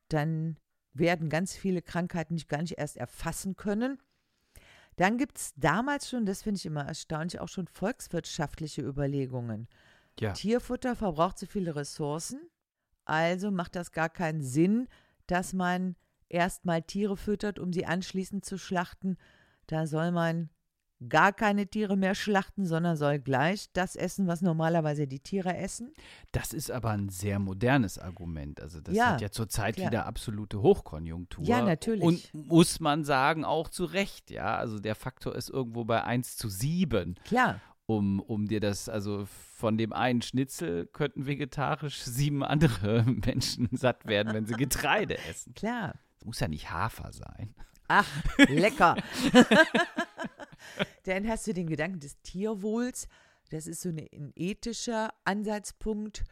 [0.09, 0.59] dann
[0.93, 3.99] werden ganz viele Krankheiten dich gar nicht erst erfassen können.
[4.97, 9.69] Dann gibt es damals schon, das finde ich immer erstaunlich, auch schon volkswirtschaftliche Überlegungen.
[10.21, 10.33] Ja.
[10.33, 12.41] Tierfutter verbraucht zu viele Ressourcen,
[13.07, 14.89] also macht das gar keinen Sinn,
[15.27, 15.97] dass man
[16.33, 19.17] erstmal Tiere füttert, um sie anschließend zu schlachten.
[19.67, 20.51] Da soll man
[21.09, 25.93] gar keine Tiere mehr schlachten, sondern soll gleich das essen, was normalerweise die Tiere essen.
[26.31, 28.61] Das ist aber ein sehr modernes Argument.
[28.61, 29.89] Also das Ja, hat ja zurzeit klar.
[29.89, 31.45] wieder absolute Hochkonjunktur.
[31.45, 32.05] Ja, natürlich.
[32.05, 34.57] Und muss man sagen, auch zu Recht, ja.
[34.57, 37.17] Also der Faktor ist irgendwo bei 1 zu 7.
[37.25, 43.69] Klar, um, um dir das, also von dem einen Schnitzel könnten vegetarisch sieben andere Menschen
[43.73, 45.53] satt werden, wenn sie Getreide essen.
[45.55, 45.97] klar.
[46.25, 47.55] Muss ja nicht Hafer sein.
[47.89, 48.09] Ach,
[48.49, 48.97] lecker.
[51.05, 53.09] Dann hast du den Gedanken des Tierwohls.
[53.51, 56.25] Das ist so eine, ein ethischer Ansatzpunkt.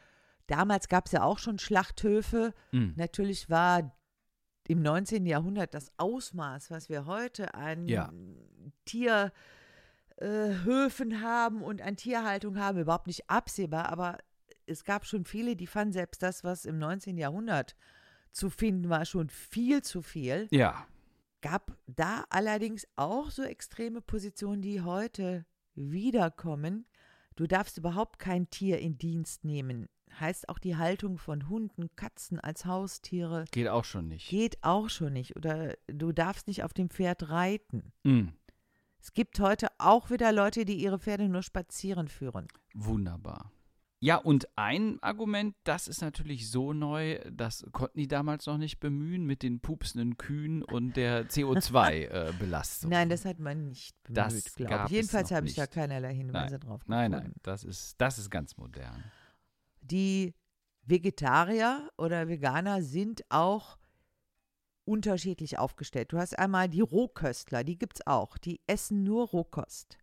[0.47, 2.55] Damals gab es ja auch schon Schlachthöfe.
[2.73, 2.93] Mm.
[2.97, 3.95] Natürlich war
[4.67, 5.27] im 19.
[5.27, 8.13] Jahrhundert das Ausmaß, was wir heute an Ja.
[8.85, 9.33] Tierhöfen
[11.11, 13.91] äh, haben und an Tierhaltung haben, überhaupt nicht absehbar.
[13.91, 14.19] Aber
[14.67, 17.19] es gab schon viele, die fanden selbst das, was im 19.
[17.19, 17.77] Jahrhundert
[18.33, 20.87] zu finden war, schon viel zu viel Ja,
[21.41, 26.87] gab da allerdings auch so extreme Positionen, die heute wiederkommen.
[27.37, 29.89] Du darfst überhaupt kein Tier in Dienst nehmen.
[30.19, 34.29] Heißt auch die Haltung von Hunden, Katzen als Haustiere geht auch schon nicht.
[34.29, 35.37] geht auch schon nicht.
[35.37, 37.93] Oder du darfst nicht auf dem Pferd reiten.
[38.03, 38.29] Mm.
[39.01, 42.49] Es gibt heute auch wieder Leute, die ihre Pferde nur spazieren führen.
[42.75, 43.53] Wunderbar.
[44.03, 48.81] Ja, und ein Argument, das ist natürlich so neu, das konnten die damals noch nicht
[48.81, 52.91] bemühen mit den pupsenden Kühen und der CO2-Belastung.
[52.91, 54.93] Nein, das hat man nicht bemüht, glaube ich.
[54.93, 57.33] Jedenfalls habe ich da keinerlei Hinweise drauf nein, gefunden.
[57.33, 59.05] nein, das ist, das ist ganz modern.
[59.83, 60.35] Die
[60.87, 63.77] Vegetarier oder Veganer sind auch
[64.87, 66.13] unterschiedlich aufgestellt.
[66.13, 68.39] Du hast einmal die Rohköstler, die gibt es auch.
[68.39, 69.99] Die essen nur Rohkost.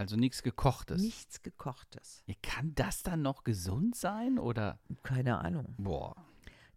[0.00, 1.02] Also nichts Gekochtes.
[1.02, 2.24] Nichts Gekochtes.
[2.42, 4.78] Kann das dann noch gesund sein oder?
[5.02, 5.74] Keine Ahnung.
[5.76, 6.16] Boah.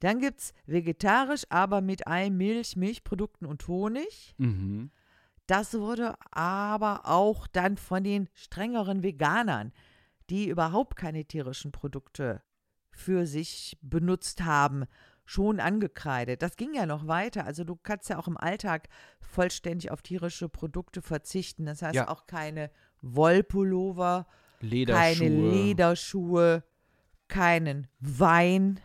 [0.02, 4.36] Dann gibt es vegetarisch, aber mit Ei, Milch, Milchprodukten und Honig.
[4.38, 4.92] Mhm.
[5.48, 9.72] Das wurde aber auch dann von den strengeren Veganern,
[10.30, 12.44] die überhaupt keine tierischen Produkte
[12.92, 14.84] für sich benutzt haben,
[15.24, 16.42] schon angekreidet.
[16.42, 17.46] Das ging ja noch weiter.
[17.46, 18.90] Also du kannst ja auch im Alltag
[19.22, 21.66] vollständig auf tierische Produkte verzichten.
[21.66, 22.10] Das heißt Ja.
[22.10, 22.70] auch keine
[23.04, 24.26] Wollpullover,
[24.62, 25.28] Lederschuhe.
[25.28, 26.64] keine Lederschuhe,
[27.28, 28.80] keinen Wein,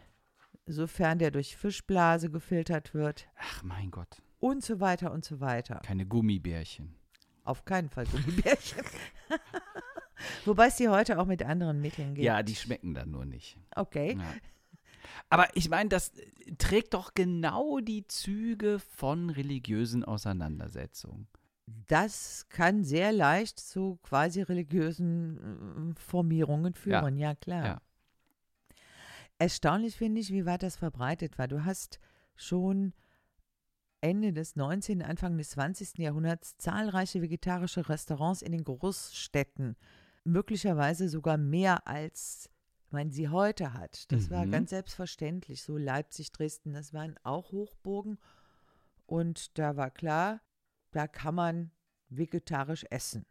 [0.67, 4.21] sofern der durch Fischblase gefiltert wird Ach mein Gott.
[4.41, 5.81] und so weiter und so weiter.
[5.85, 6.95] Keine Gummibärchen.
[7.45, 8.85] Auf keinen Fall Gummibärchen.
[10.45, 12.25] Wobei es die heute auch mit anderen Mitteln geht.
[12.25, 13.57] Ja, die schmecken dann nur nicht.
[13.75, 14.17] Okay.
[14.19, 14.25] Ja.
[15.31, 21.29] Aber ich meine, das äh, trägt doch genau die Züge von religiösen Auseinandersetzungen.
[21.87, 27.65] Das kann sehr leicht zu quasi religiösen äh, Formierungen führen, ja, klar.
[27.65, 27.81] ja.
[29.39, 31.47] Erstaunlich finde ich, wie weit das verbreitet war.
[31.49, 32.01] Du hast
[32.35, 32.93] schon
[34.01, 35.99] Ende des 19., Anfang des 20.
[35.99, 39.77] Jahrhunderts zahlreiche vegetarische Restaurants in den Großstädten.
[40.25, 42.51] Möglicherweise sogar mehr als
[42.91, 44.11] man sie heute hat.
[44.13, 44.51] Das war Mhm.
[44.51, 45.63] ganz selbstverständlich.
[45.63, 48.19] So Leipzig, Dresden, das waren auch Hochburgen.
[49.07, 50.41] Und da war klar,
[50.91, 51.71] da kann man
[52.09, 53.27] vegetarisch essen.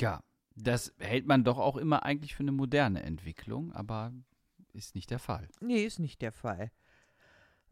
[0.00, 0.22] Ja,
[0.54, 4.12] das hält man doch auch immer eigentlich für eine moderne Entwicklung, aber
[4.72, 5.48] ist nicht der Fall.
[5.60, 6.70] Nee, ist nicht der Fall.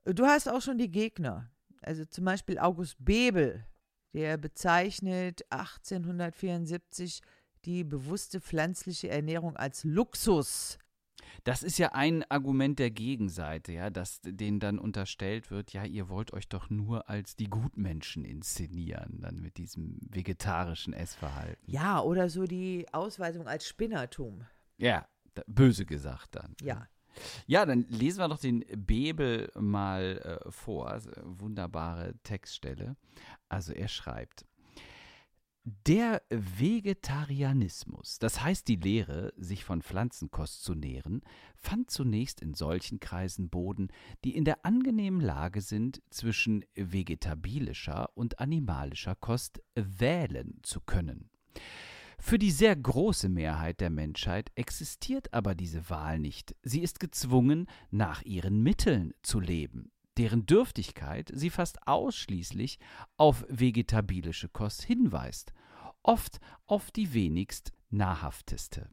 [0.04, 1.50] Du hast auch schon die Gegner.
[1.80, 3.66] Also zum Beispiel August Bebel,
[4.12, 7.20] der bezeichnet 1874
[7.64, 10.78] die bewusste pflanzliche Ernährung als Luxus.
[11.44, 16.08] Das ist ja ein Argument der Gegenseite, ja, dass denen dann unterstellt wird, ja, ihr
[16.08, 21.62] wollt euch doch nur als die Gutmenschen inszenieren, dann mit diesem vegetarischen Essverhalten.
[21.66, 24.46] Ja, oder so die Ausweisung als Spinnertum.
[24.78, 25.06] Ja,
[25.46, 26.54] böse gesagt dann.
[26.62, 26.88] Ja.
[27.46, 31.00] Ja, dann lesen wir doch den Bebel mal äh, vor.
[31.22, 32.96] Wunderbare Textstelle.
[33.48, 34.44] Also er schreibt.
[35.66, 41.22] Der Vegetarianismus, das heißt die Lehre, sich von Pflanzenkost zu nähren,
[41.56, 43.88] fand zunächst in solchen Kreisen Boden,
[44.24, 51.30] die in der angenehmen Lage sind, zwischen vegetabilischer und animalischer Kost wählen zu können.
[52.18, 56.54] Für die sehr große Mehrheit der Menschheit existiert aber diese Wahl nicht.
[56.62, 62.78] Sie ist gezwungen, nach ihren Mitteln zu leben, deren Dürftigkeit sie fast ausschließlich
[63.16, 65.52] auf vegetabilische Kost hinweist,
[66.02, 68.90] oft auf die wenigst nahrhafteste.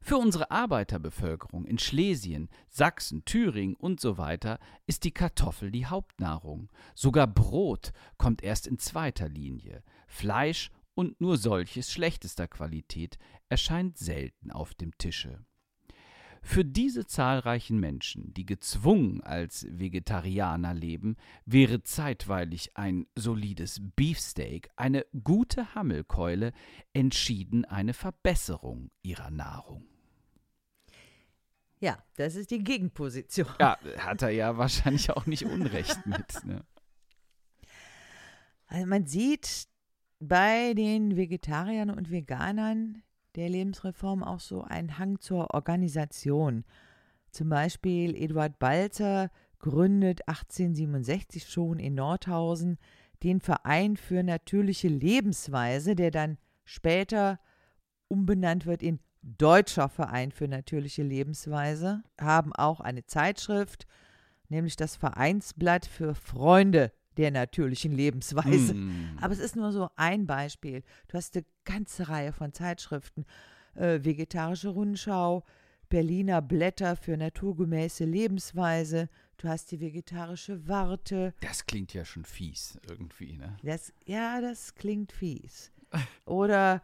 [0.00, 6.70] Für unsere Arbeiterbevölkerung in Schlesien, Sachsen, Thüringen und so weiter ist die Kartoffel die Hauptnahrung.
[6.94, 9.82] Sogar Brot kommt erst in zweiter Linie.
[10.06, 15.44] Fleisch und nur solches schlechtester Qualität erscheint selten auf dem Tische.
[16.48, 25.04] Für diese zahlreichen Menschen, die gezwungen als Vegetarianer leben, wäre zeitweilig ein solides Beefsteak, eine
[25.22, 26.54] gute Hammelkeule,
[26.94, 29.86] entschieden eine Verbesserung ihrer Nahrung.
[31.80, 33.48] Ja, das ist die Gegenposition.
[33.60, 36.46] Ja, hat er ja wahrscheinlich auch nicht Unrecht mit.
[36.46, 36.64] Ne?
[38.68, 39.68] Also man sieht
[40.18, 43.02] bei den Vegetariern und Veganern
[43.38, 46.64] der Lebensreform auch so einen Hang zur Organisation.
[47.30, 49.30] Zum Beispiel Eduard Balzer
[49.60, 52.78] gründet 1867 schon in Nordhausen
[53.22, 57.38] den Verein für natürliche Lebensweise, der dann später
[58.08, 63.86] umbenannt wird in Deutscher Verein für natürliche Lebensweise, haben auch eine Zeitschrift,
[64.48, 68.74] nämlich das Vereinsblatt für Freunde der natürlichen Lebensweise.
[68.74, 69.18] Mm.
[69.20, 70.82] Aber es ist nur so ein Beispiel.
[71.08, 73.26] Du hast eine ganze Reihe von Zeitschriften.
[73.74, 75.44] Äh, Vegetarische Rundschau,
[75.88, 79.08] Berliner Blätter für naturgemäße Lebensweise.
[79.36, 81.34] Du hast die vegetarische Warte.
[81.40, 83.56] Das klingt ja schon fies irgendwie, ne?
[83.62, 85.72] Das, ja, das klingt fies.
[86.24, 86.82] Oder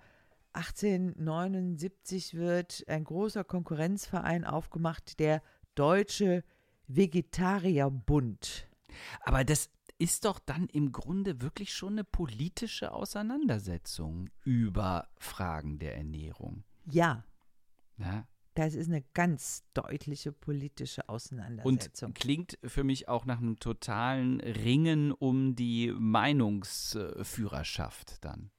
[0.54, 5.42] 1879 wird ein großer Konkurrenzverein aufgemacht, der
[5.74, 6.44] Deutsche
[6.86, 8.68] Vegetarierbund.
[9.22, 15.96] Aber das ist doch dann im Grunde wirklich schon eine politische Auseinandersetzung über Fragen der
[15.96, 16.62] Ernährung.
[16.86, 17.24] Ja.
[17.96, 18.28] ja.
[18.54, 22.08] Das ist eine ganz deutliche politische Auseinandersetzung.
[22.08, 28.52] Und klingt für mich auch nach einem totalen Ringen um die Meinungsführerschaft dann.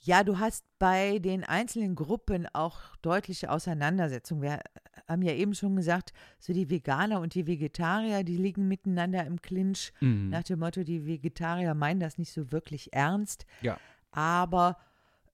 [0.00, 4.42] Ja, du hast bei den einzelnen Gruppen auch deutliche Auseinandersetzungen.
[4.42, 4.60] Wir
[5.08, 9.40] haben ja eben schon gesagt, so die Veganer und die Vegetarier, die liegen miteinander im
[9.40, 9.92] Clinch.
[10.00, 10.30] Mhm.
[10.30, 13.46] Nach dem Motto, die Vegetarier meinen das nicht so wirklich ernst.
[13.62, 13.78] Ja.
[14.10, 14.76] Aber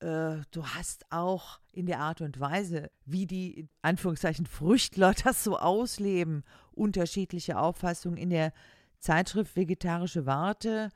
[0.00, 5.42] äh, du hast auch in der Art und Weise, wie die, in Anführungszeichen, Früchtler das
[5.42, 8.52] so ausleben, unterschiedliche Auffassungen in der
[8.98, 10.90] Zeitschrift Vegetarische Warte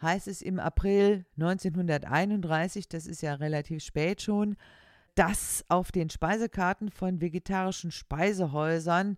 [0.00, 4.56] heißt es im April 1931, das ist ja relativ spät schon,
[5.14, 9.16] dass auf den Speisekarten von vegetarischen Speisehäusern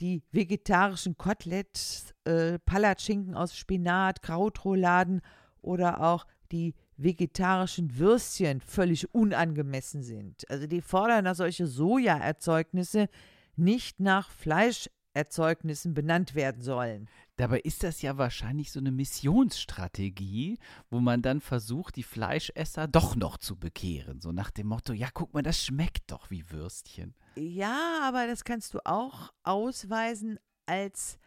[0.00, 5.22] die vegetarischen Koteletts, äh, Palatschinken aus Spinat, Krautrouladen
[5.62, 10.48] oder auch die vegetarischen Würstchen völlig unangemessen sind.
[10.50, 13.08] Also die fordern, dass solche Sojaerzeugnisse
[13.56, 17.08] nicht nach Fleischerzeugnissen benannt werden sollen.
[17.36, 20.58] Dabei ist das ja wahrscheinlich so eine Missionsstrategie,
[20.88, 24.20] wo man dann versucht, die Fleischesser doch noch zu bekehren.
[24.20, 27.14] So nach dem Motto, ja, guck mal, das schmeckt doch wie Würstchen.
[27.36, 31.18] Ja, aber das kannst du auch ausweisen als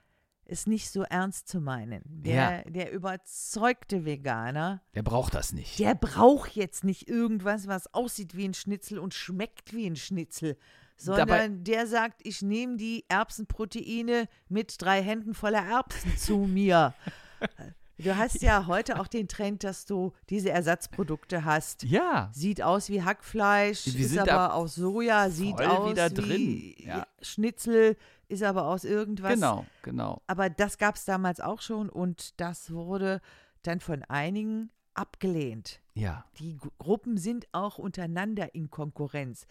[0.49, 2.01] es nicht so ernst zu meinen.
[2.05, 2.61] Der, ja.
[2.63, 4.81] der überzeugte Veganer.
[4.95, 5.77] Der braucht das nicht.
[5.77, 10.57] Der braucht jetzt nicht irgendwas, was aussieht wie ein Schnitzel und schmeckt wie ein Schnitzel,
[10.99, 16.93] sondern Dabei, der sagt, ich nehme die Erbsenproteine mit drei Händen voller Erbsen zu mir.
[18.01, 21.83] Du hast ja heute auch den Trend, dass du diese Ersatzprodukte hast.
[21.83, 22.29] Ja.
[22.31, 27.05] Sieht aus wie Hackfleisch, Die ist aber aus Soja, sieht aus wie ja.
[27.21, 27.97] Schnitzel,
[28.29, 29.33] ist aber aus irgendwas.
[29.33, 30.21] Genau, genau.
[30.27, 33.19] Aber das gab es damals auch schon und das wurde
[33.63, 35.81] dann von einigen abgelehnt.
[35.93, 36.23] Ja.
[36.39, 39.45] Die Gruppen sind auch untereinander in Konkurrenz.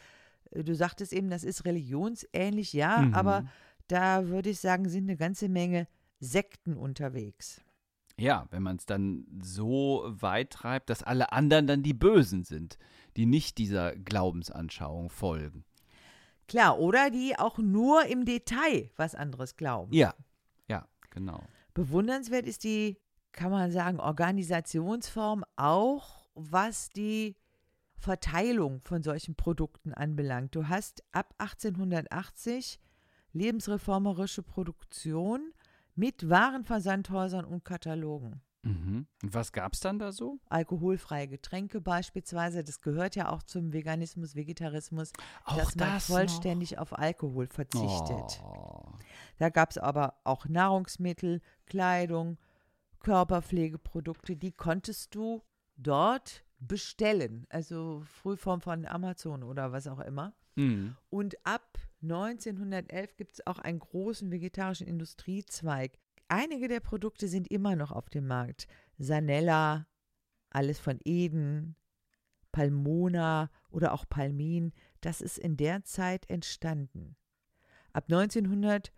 [0.51, 3.15] Äh, du sagtest eben, das ist religionsähnlich, ja, mhm.
[3.15, 3.45] aber
[3.89, 5.89] da würde ich sagen, sind eine ganze Menge
[6.21, 7.61] Sekten unterwegs.
[8.19, 12.77] Ja, wenn man es dann so weit treibt, dass alle anderen dann die Bösen sind,
[13.17, 15.65] die nicht dieser Glaubensanschauung folgen.
[16.49, 19.93] Klar, oder die auch nur im Detail was anderes glauben.
[19.93, 20.15] Ja,
[20.67, 21.43] ja, genau.
[21.75, 22.99] Bewundernswert ist die,
[23.33, 27.37] kann man sagen, Organisationsform auch, was die
[27.99, 30.55] Verteilung von solchen Produkten anbelangt.
[30.55, 32.81] Du hast ab 1880
[33.33, 35.53] lebensreformerische Produktion
[35.95, 38.41] mit Warenversandhäusern und Katalogen.
[38.63, 39.07] Mhm.
[39.23, 40.39] Und was gab es dann da so?
[40.49, 45.13] Alkoholfreie Getränke beispielsweise, das gehört ja auch zum Veganismus, Vegetarismus,
[45.45, 48.43] Auch dass man das vollständig auf Alkohol verzichtet.
[48.45, 48.83] Oh.
[49.39, 52.39] Da gab es aber auch Nahrungsmittel, Kleidung,
[53.01, 55.43] Körperpflegeprodukte, die konntest du
[55.77, 57.47] dort bestellen.
[57.49, 60.35] Also Frühform von Amazon oder was auch immer.
[60.57, 60.97] Mhm.
[61.11, 65.99] Und ab 1911 gibt es auch einen großen vegetarischen Industriezweig.
[66.29, 68.67] Einige der Produkte sind immer noch auf dem Markt.
[68.99, 69.87] Sanella,
[70.51, 71.77] alles von Eden,
[72.53, 74.73] Palmona oder auch Palmin.
[75.01, 77.17] Das ist in der Zeit entstanden.
[77.93, 78.93] Ab 1900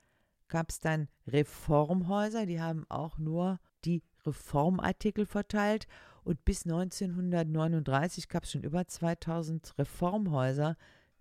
[0.49, 5.87] gab es dann Reformhäuser, die haben auch nur die Reformartikel verteilt.
[6.25, 10.77] Und bis 1939 gab es schon über 2000 Reformhäuser,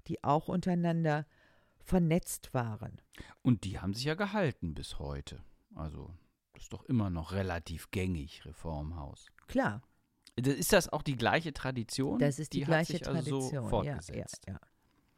[0.08, 1.26] die auch untereinander
[1.80, 3.02] vernetzt waren.
[3.42, 5.44] Und die haben sich ja gehalten bis heute.
[5.76, 6.14] Also,
[6.54, 9.28] das ist doch immer noch relativ gängig, Reformhaus.
[9.48, 9.82] Klar,
[10.36, 12.20] Ist das auch die gleiche Tradition?
[12.20, 13.50] das ist die, hat gleiche sich also Tradition.
[13.50, 14.46] so ja, fortgesetzt.
[14.48, 14.60] ja, ja.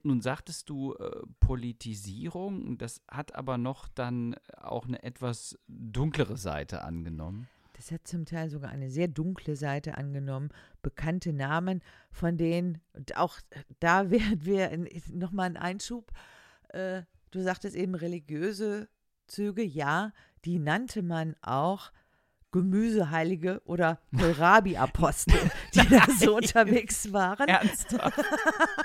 [0.03, 6.81] Nun sagtest du äh, Politisierung, das hat aber noch dann auch eine etwas dunklere Seite
[6.83, 7.47] angenommen.
[7.81, 10.49] Das hat zum Teil sogar eine sehr dunkle Seite angenommen.
[10.83, 13.39] Bekannte Namen, von denen, und auch
[13.79, 14.69] da werden wir
[15.11, 16.11] nochmal einen Einschub.
[16.69, 17.01] Äh,
[17.31, 18.87] du sagtest eben religiöse
[19.25, 20.11] Züge, ja,
[20.45, 21.91] die nannte man auch
[22.51, 25.39] Gemüseheilige oder Kohlrabi-Apostel,
[25.73, 27.47] die da so unterwegs waren.
[27.47, 28.23] Ernsthaft?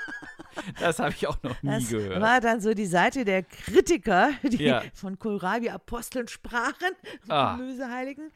[0.79, 2.19] das habe ich auch noch nie Das gehört.
[2.19, 4.81] war dann so die Seite der Kritiker, die Ja.
[4.95, 6.95] von Kohlrabi-Aposteln sprachen,
[7.29, 7.57] Ah.
[7.57, 8.31] Gemüseheiligen.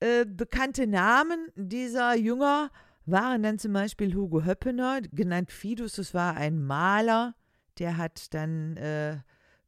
[0.00, 2.70] Äh, bekannte Namen dieser Jünger
[3.06, 7.34] waren dann zum Beispiel Hugo Höppener, genannt Fidus, das war ein Maler,
[7.78, 9.18] der hat dann äh,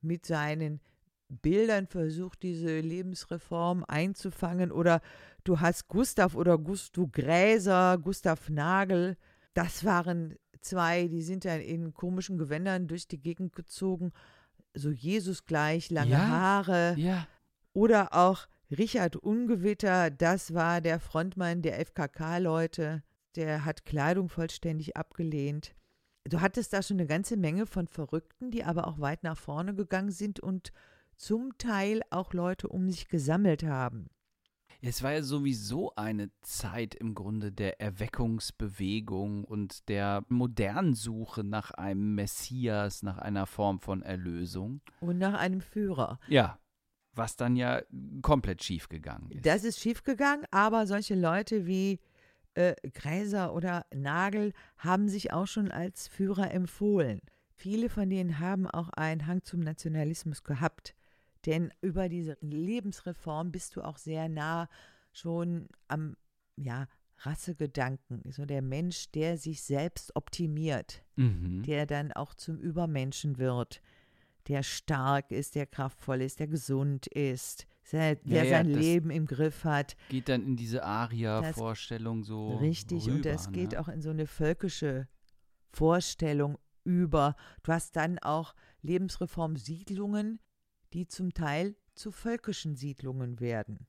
[0.01, 0.81] mit seinen
[1.29, 4.70] Bildern versucht, diese Lebensreform einzufangen.
[4.70, 5.01] Oder
[5.45, 9.16] du hast Gustav oder Gustu Gräser, Gustav Nagel.
[9.55, 14.12] Das waren zwei, die sind dann in komischen Gewändern durch die Gegend gezogen.
[14.74, 16.29] So Jesus gleich, lange Ja.
[16.29, 16.95] Haare.
[16.97, 17.27] ja,
[17.72, 23.05] Oder auch Richard Ungewitter, das war der Frontmann der FKK-Leute.
[23.37, 25.77] Der hat Kleidung vollständig abgelehnt.
[26.25, 29.75] Du hattest da schon eine ganze Menge von Verrückten, die aber auch weit nach vorne
[29.75, 30.73] gegangen sind und
[31.17, 34.09] zum Teil auch Leute um sich gesammelt haben.
[34.83, 41.71] es war ja sowieso eine Zeit im Grunde der Erweckungsbewegung und der modernen Suche nach
[41.71, 44.81] einem Messias, nach einer Form von Erlösung.
[45.01, 46.19] Und nach einem Führer.
[46.27, 46.59] Ja,
[47.17, 47.83] was dann ja
[48.23, 49.47] komplett schief gegangen ist.
[49.47, 52.01] Das ist schiefgegangen, aber solche Leute wie
[52.55, 57.21] äh, Gräser oder Nagel haben sich auch schon als Führer empfohlen.
[57.55, 60.95] Viele von denen haben auch einen Hang zum Nationalismus gehabt.
[61.47, 64.69] Denn über diese Lebensreform bist du auch sehr nah
[65.12, 66.17] schon am
[66.57, 66.87] ja,
[67.19, 68.23] Rassegedanken.
[68.31, 71.62] So der Mensch, der sich selbst optimiert, mhm.
[71.62, 73.81] der dann auch zum Übermenschen wird,
[74.49, 79.11] der stark ist, der kraftvoll ist, der gesund ist, der, der ja, sein das- Leben
[79.11, 79.97] im Griff hat.
[80.09, 82.57] Geht dann in diese Aria-Vorstellung so.
[82.57, 83.80] Richtig, und rüber, das geht ne?
[83.80, 85.09] auch in so eine völkische
[85.72, 87.36] Vorstellung über.
[87.62, 90.40] Du hast dann auch Lebensreformsiedlungen,
[90.92, 93.86] die zum Teil zu völkischen Siedlungen werden.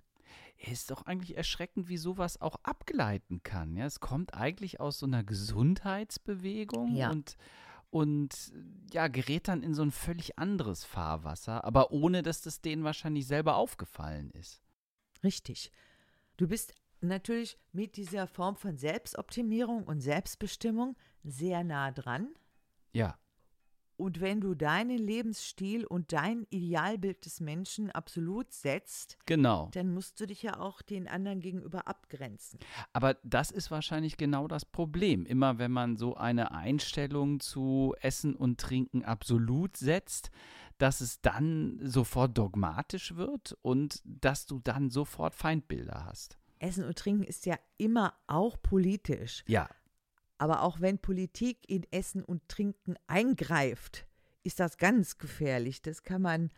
[0.57, 3.75] Ist doch eigentlich erschreckend, wie sowas auch abgleiten kann.
[3.75, 3.85] Ja?
[3.85, 7.11] Es kommt eigentlich aus so einer Gesundheitsbewegung Ja.
[7.11, 7.37] und,
[7.89, 8.53] und
[8.91, 13.27] ja, gerät dann in so ein völlig anderes Fahrwasser, aber ohne dass das denen wahrscheinlich
[13.27, 14.61] selber aufgefallen ist.
[15.23, 15.71] Richtig.
[16.37, 22.29] Du bist natürlich mit dieser Form von Selbstoptimierung und Selbstbestimmung sehr nah dran.
[22.91, 23.17] Ja,
[23.97, 29.69] Und wenn du deinen Lebensstil und dein Idealbild des Menschen absolut setzt, genau.
[29.73, 32.59] dann musst du dich ja auch den anderen gegenüber abgrenzen.
[32.93, 35.25] Aber das ist wahrscheinlich genau das Problem.
[35.25, 40.29] Immer wenn man so eine Einstellung zu Essen und Trinken absolut setzt,
[40.77, 46.37] dass es dann sofort dogmatisch wird und dass du dann sofort Feindbilder hast.
[46.59, 49.43] Essen und Trinken ist ja immer auch politisch.
[49.47, 49.69] Ja,
[50.37, 54.05] Aber auch wenn Politik in Essen und Trinken eingreift,
[54.43, 55.81] ist das ganz gefährlich.
[55.81, 56.51] Das kann man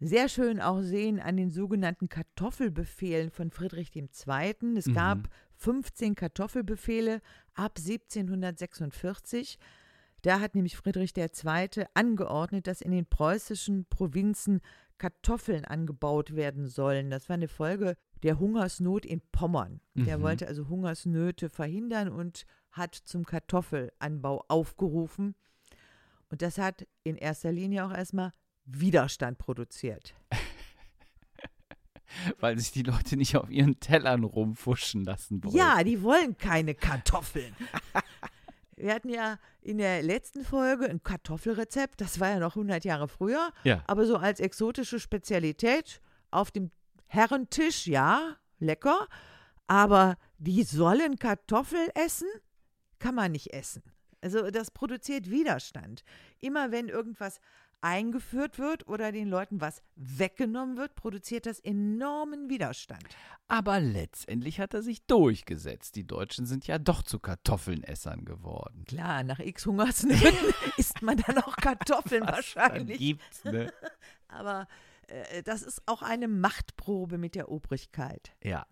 [0.00, 4.08] sehr schön auch sehen an den sogenannten Kartoffelbefehlen von Friedrich II.
[4.76, 4.94] Es Mhm.
[4.94, 7.20] gab 15 Kartoffelbefehle
[7.54, 9.58] ab 1746.
[10.22, 11.84] Da hat nämlich Friedrich II.
[11.94, 14.60] angeordnet, dass in den preußischen Provinzen
[14.98, 17.10] Kartoffeln angebaut werden sollen.
[17.10, 19.80] Das war eine Folge der Hungersnot in Pommern.
[19.94, 20.22] Der Mhm.
[20.22, 25.34] wollte also Hungersnöte verhindern und hat zum Kartoffelanbau aufgerufen.
[26.28, 28.32] Und das hat in erster Linie auch erstmal
[28.64, 30.14] Widerstand produziert.
[32.40, 35.54] Weil sich die Leute nicht auf ihren Tellern rumfuschen lassen wollen.
[35.56, 37.54] Ja, die wollen keine Kartoffeln.
[38.76, 43.08] Wir hatten ja in der letzten Folge ein Kartoffelrezept, das war ja noch 100 Jahre
[43.08, 43.84] früher, Ja.
[43.86, 46.00] aber so als exotische Spezialität
[46.30, 46.70] auf dem
[47.12, 49.08] Herrentisch, ja, lecker,
[49.66, 52.28] aber die sollen Kartoffel essen,
[53.00, 53.82] kann man nicht essen.
[54.20, 56.04] Also das produziert Widerstand.
[56.38, 57.40] Immer wenn irgendwas
[57.80, 63.02] eingeführt wird oder den Leuten was weggenommen wird, produziert das enormen Widerstand.
[63.48, 65.96] Aber letztendlich hat er sich durchgesetzt.
[65.96, 68.84] Die Deutschen sind ja doch zu Kartoffelnessern geworden.
[68.86, 72.98] Klar, nach x Hungersnöten isst man dann auch Kartoffeln wahrscheinlich.
[72.98, 73.72] gibt's, ne?
[74.28, 74.68] Aber
[75.44, 78.32] das ist auch eine Machtprobe mit der Obrigkeit.
[78.42, 78.66] Ja.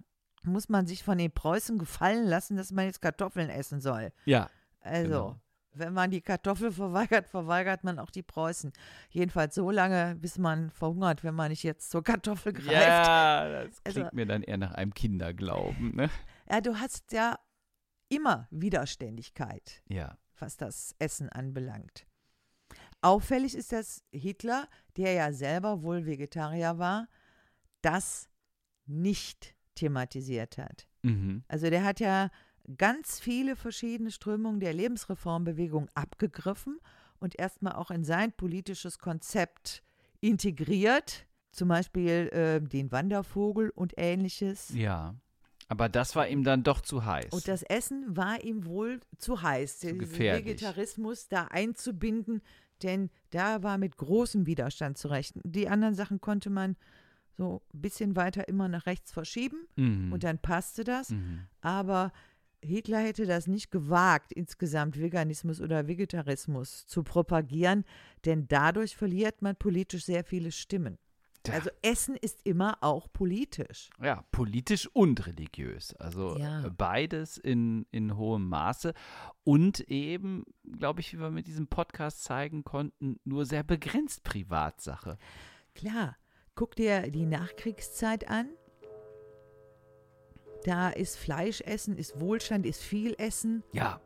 [0.45, 4.13] Muss man sich von den Preußen gefallen lassen, dass man jetzt Kartoffeln essen soll.
[4.25, 4.49] Ja.
[4.81, 5.41] Also, Genau.
[5.73, 8.73] wenn man die Kartoffel verweigert, verweigert man auch die Preußen.
[9.11, 12.71] Jedenfalls so lange, bis man verhungert, wenn man nicht jetzt zur Kartoffel greift.
[12.73, 16.09] Ja, das Also- klingt mir dann eher nach einem Kinderglauben, ne?
[16.51, 17.39] Ja, du hast ja
[18.09, 19.83] immer Widerständigkeit.
[19.89, 20.17] Ja.
[20.41, 22.07] was das Essen anbelangt.
[23.01, 24.69] Auffällig ist, dass Hitler,
[24.99, 27.09] der ja selber wohl Vegetarier war,
[27.81, 28.29] das
[28.87, 30.89] nicht thematisiert hat.
[31.03, 31.45] Mhm.
[31.49, 32.31] Also der hat ja
[32.77, 36.79] ganz viele verschiedene Strömungen der Lebensreformbewegung abgegriffen
[37.21, 39.83] und erstmal auch in sein politisches Konzept
[40.21, 44.71] integriert, zum Beispiel äh, den Wandervogel und ähnliches.
[44.75, 45.15] Ja.
[45.69, 47.31] Aber das war ihm dann doch zu heiß.
[47.31, 50.47] Und das Essen war ihm wohl zu heiß, Zu gefährlich.
[50.47, 52.41] Vegetarismus da einzubinden,
[52.83, 55.43] denn da war mit großem Widerstand zu rechnen.
[55.45, 56.77] Die anderen Sachen konnte man
[57.37, 60.13] so ein bisschen weiter immer nach rechts verschieben mhm.
[60.13, 61.11] und dann passte das.
[61.11, 61.43] mhm.
[61.61, 62.13] Aber
[62.61, 67.85] Hitler hätte das nicht gewagt, insgesamt Veganismus oder Vegetarismus zu propagieren,
[68.25, 70.99] denn dadurch verliert man politisch sehr viele Stimmen.
[71.45, 71.55] Tja.
[71.55, 73.91] Also Essen ist immer auch politisch.
[74.03, 75.95] Ja, politisch und religiös.
[75.97, 76.67] Also Ja.
[76.67, 78.93] äh, beides in, in hohem Maße.
[79.45, 80.45] Und eben,
[80.79, 85.17] glaube ich, wie wir mit diesem Podcast zeigen konnten, nur sehr begrenzt Privatsache.
[85.75, 86.17] Klar,
[86.55, 88.49] guck dir die Nachkriegszeit an.
[90.65, 93.63] Da ist Fleischessen, ist Wohlstand, ist viel Essen.
[93.73, 94.01] Ja,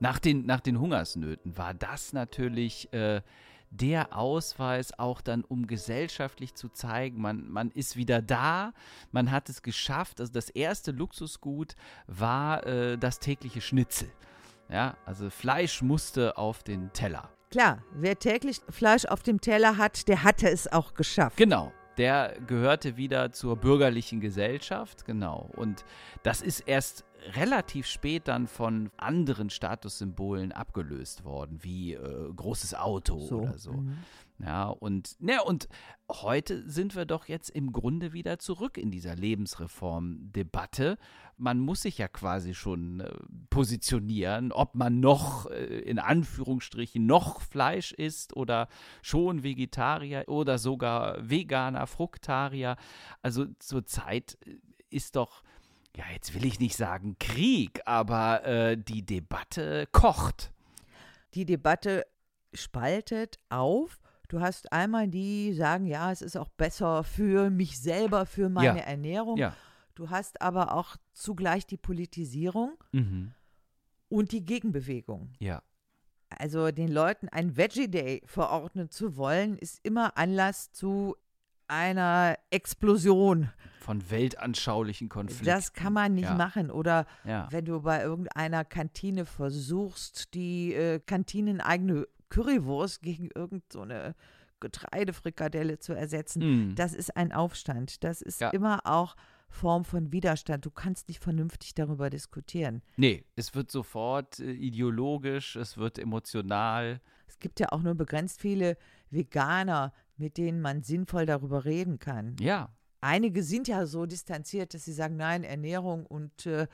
[0.00, 3.20] nach den, nach den Hungersnöten war das natürlich äh,
[3.72, 8.72] der Ausweis auch dann, um gesellschaftlich zu zeigen, man, man ist wieder da,
[9.10, 10.20] man hat es geschafft.
[10.20, 11.74] Also das erste Luxusgut
[12.06, 14.10] war äh, das tägliche Schnitzel.
[14.68, 17.30] Ja, also Fleisch musste auf den Teller.
[17.50, 21.36] Klar, wer täglich Fleisch auf dem Teller hat, der hatte es auch geschafft.
[21.36, 21.72] Genau.
[21.98, 25.50] Der gehörte wieder zur bürgerlichen Gesellschaft, genau.
[25.56, 25.84] Und
[26.22, 33.16] das ist erst relativ spät dann von anderen Statussymbolen abgelöst worden, wie äh, großes Auto
[33.16, 33.72] oder so.
[33.72, 33.98] Mhm.
[34.44, 35.68] Ja, und, ne, und
[36.10, 40.98] heute sind wir doch jetzt im Grunde wieder zurück in dieser Lebensreformdebatte.
[41.36, 43.12] Man muss sich ja quasi schon äh,
[43.50, 48.66] positionieren, ob man noch äh, in Anführungsstrichen noch Fleisch isst oder
[49.00, 52.76] schon Vegetarier oder sogar Veganer, Fruktarier.
[53.22, 54.56] Also zurzeit äh,
[54.90, 55.44] ist doch,
[55.96, 60.52] ja, jetzt will ich nicht sagen Krieg, aber äh, die Debatte kocht.
[61.34, 62.04] Die Debatte
[62.52, 64.01] spaltet auf.
[64.32, 68.78] Du hast einmal die, sagen, ja, es ist auch besser für mich selber, für meine
[68.78, 68.84] Ja.
[68.84, 69.36] Ernährung.
[69.36, 69.54] Ja.
[69.94, 73.34] Du hast aber auch zugleich die Politisierung Mhm.
[74.08, 75.34] und die Gegenbewegung.
[75.38, 75.62] Ja.
[76.38, 81.14] Also den Leuten ein Veggie Day verordnen zu wollen, ist immer Anlass zu
[81.68, 83.50] einer Explosion.
[83.80, 85.44] Von weltanschaulichen Konflikten.
[85.44, 86.34] Das kann man nicht Ja.
[86.36, 86.70] machen.
[86.70, 87.48] Oder Ja.
[87.50, 94.14] wenn du bei irgendeiner Kantine versuchst, die äh, kantineneigene Currywurst gegen irgendeine so
[94.60, 96.74] Getreidefrikadelle zu ersetzen, Mhm.
[96.76, 98.02] das ist ein Aufstand.
[98.04, 98.50] Das ist Ja.
[98.50, 99.16] immer auch
[99.48, 100.64] Form von Widerstand.
[100.64, 102.80] Du kannst nicht vernünftig darüber diskutieren.
[102.96, 107.00] Nee, es wird sofort äh, ideologisch, es wird emotional.
[107.26, 108.76] Es gibt ja auch nur begrenzt viele
[109.10, 112.36] Veganer, mit denen man sinnvoll darüber reden kann.
[112.40, 112.70] Ja,
[113.04, 116.68] Einige sind ja so distanziert, dass sie sagen, nein, Ernährung und äh,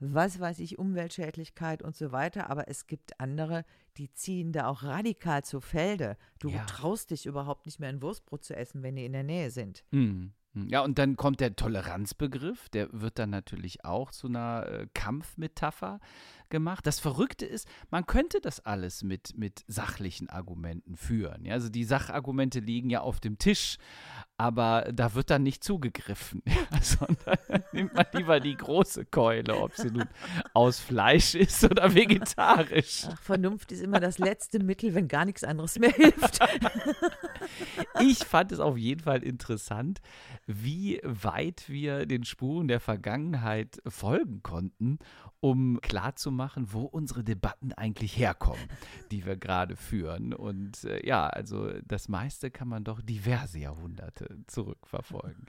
[0.00, 2.50] was weiß ich, Umweltschädlichkeit und so weiter.
[2.50, 3.64] Aber es gibt andere,
[3.96, 6.16] die ziehen da auch radikal zu Felde.
[6.38, 6.64] Du Ja.
[6.66, 9.84] traust dich überhaupt nicht mehr ein Wurstbrot zu essen, wenn die in der Nähe sind.
[9.90, 10.32] mhm.
[10.54, 14.86] Hm, Ja, und dann kommt der Toleranzbegriff, der wird dann natürlich auch zu einer äh,
[14.94, 16.00] Kampfmetapher
[16.48, 16.86] gemacht.
[16.86, 21.44] Das Verrückte ist, man könnte das alles mit, mit sachlichen Argumenten führen.
[21.44, 23.76] Ja, also die Sachargumente liegen ja auf dem Tisch,
[24.38, 27.38] aber da wird dann nicht zugegriffen, ja, sondern
[27.72, 30.06] nimmt man lieber die große Keule, ob sie nun
[30.54, 33.02] aus Fleisch ist oder vegetarisch.
[33.10, 36.38] Ach, Vernunft ist immer das letzte Mittel, wenn gar nichts anderes mehr hilft.
[38.00, 40.00] Ich fand es auf jeden Fall interessant,
[40.46, 44.98] wie weit wir den Spuren der Vergangenheit folgen konnten,
[45.40, 48.68] um klarzumachen, wo unsere Debatten eigentlich herkommen,
[49.10, 50.32] die wir gerade führen.
[50.34, 55.46] Und äh, ja, also das meiste kann man doch diverse Jahrhunderte zurückverfolgen.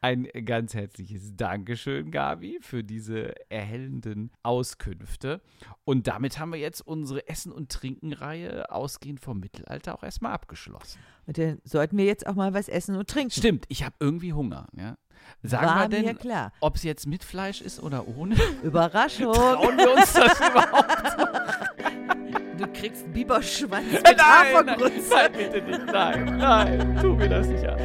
[0.00, 5.40] Ein ganz herzliches Dankeschön, Gabi, für diese erhellenden Auskünfte.
[5.84, 10.98] Und damit haben wir jetzt unsere Essen- und Trinken-Reihe ausgehend vom Mittelalter auch erstmal abgeschlossen.
[11.26, 13.30] Und dann sollten wir jetzt auch mal was essen und trinken.
[13.30, 14.68] Stimmt, ich habe irgendwie Hunger.
[14.76, 14.96] Ja.
[15.42, 18.36] Sagen War wir denn, ob es jetzt mit Fleisch ist oder ohne?
[18.62, 19.32] Überraschung.
[19.32, 22.36] Trauen wir uns das überhaupt?
[22.58, 25.86] Du kriegst Biberschwanz mit nein, nein, nein, bitte nicht.
[25.86, 27.78] Nein, nein, tu mir das nicht an.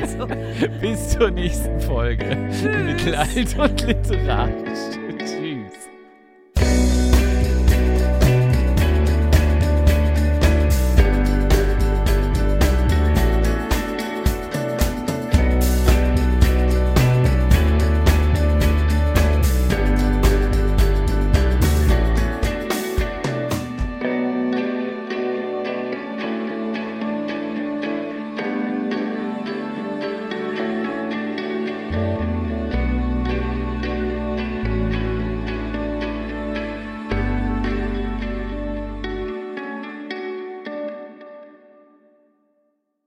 [0.00, 0.26] Also,
[0.80, 2.36] Bis zur nächsten Folge.
[2.36, 4.96] Mittelalter und literarisch.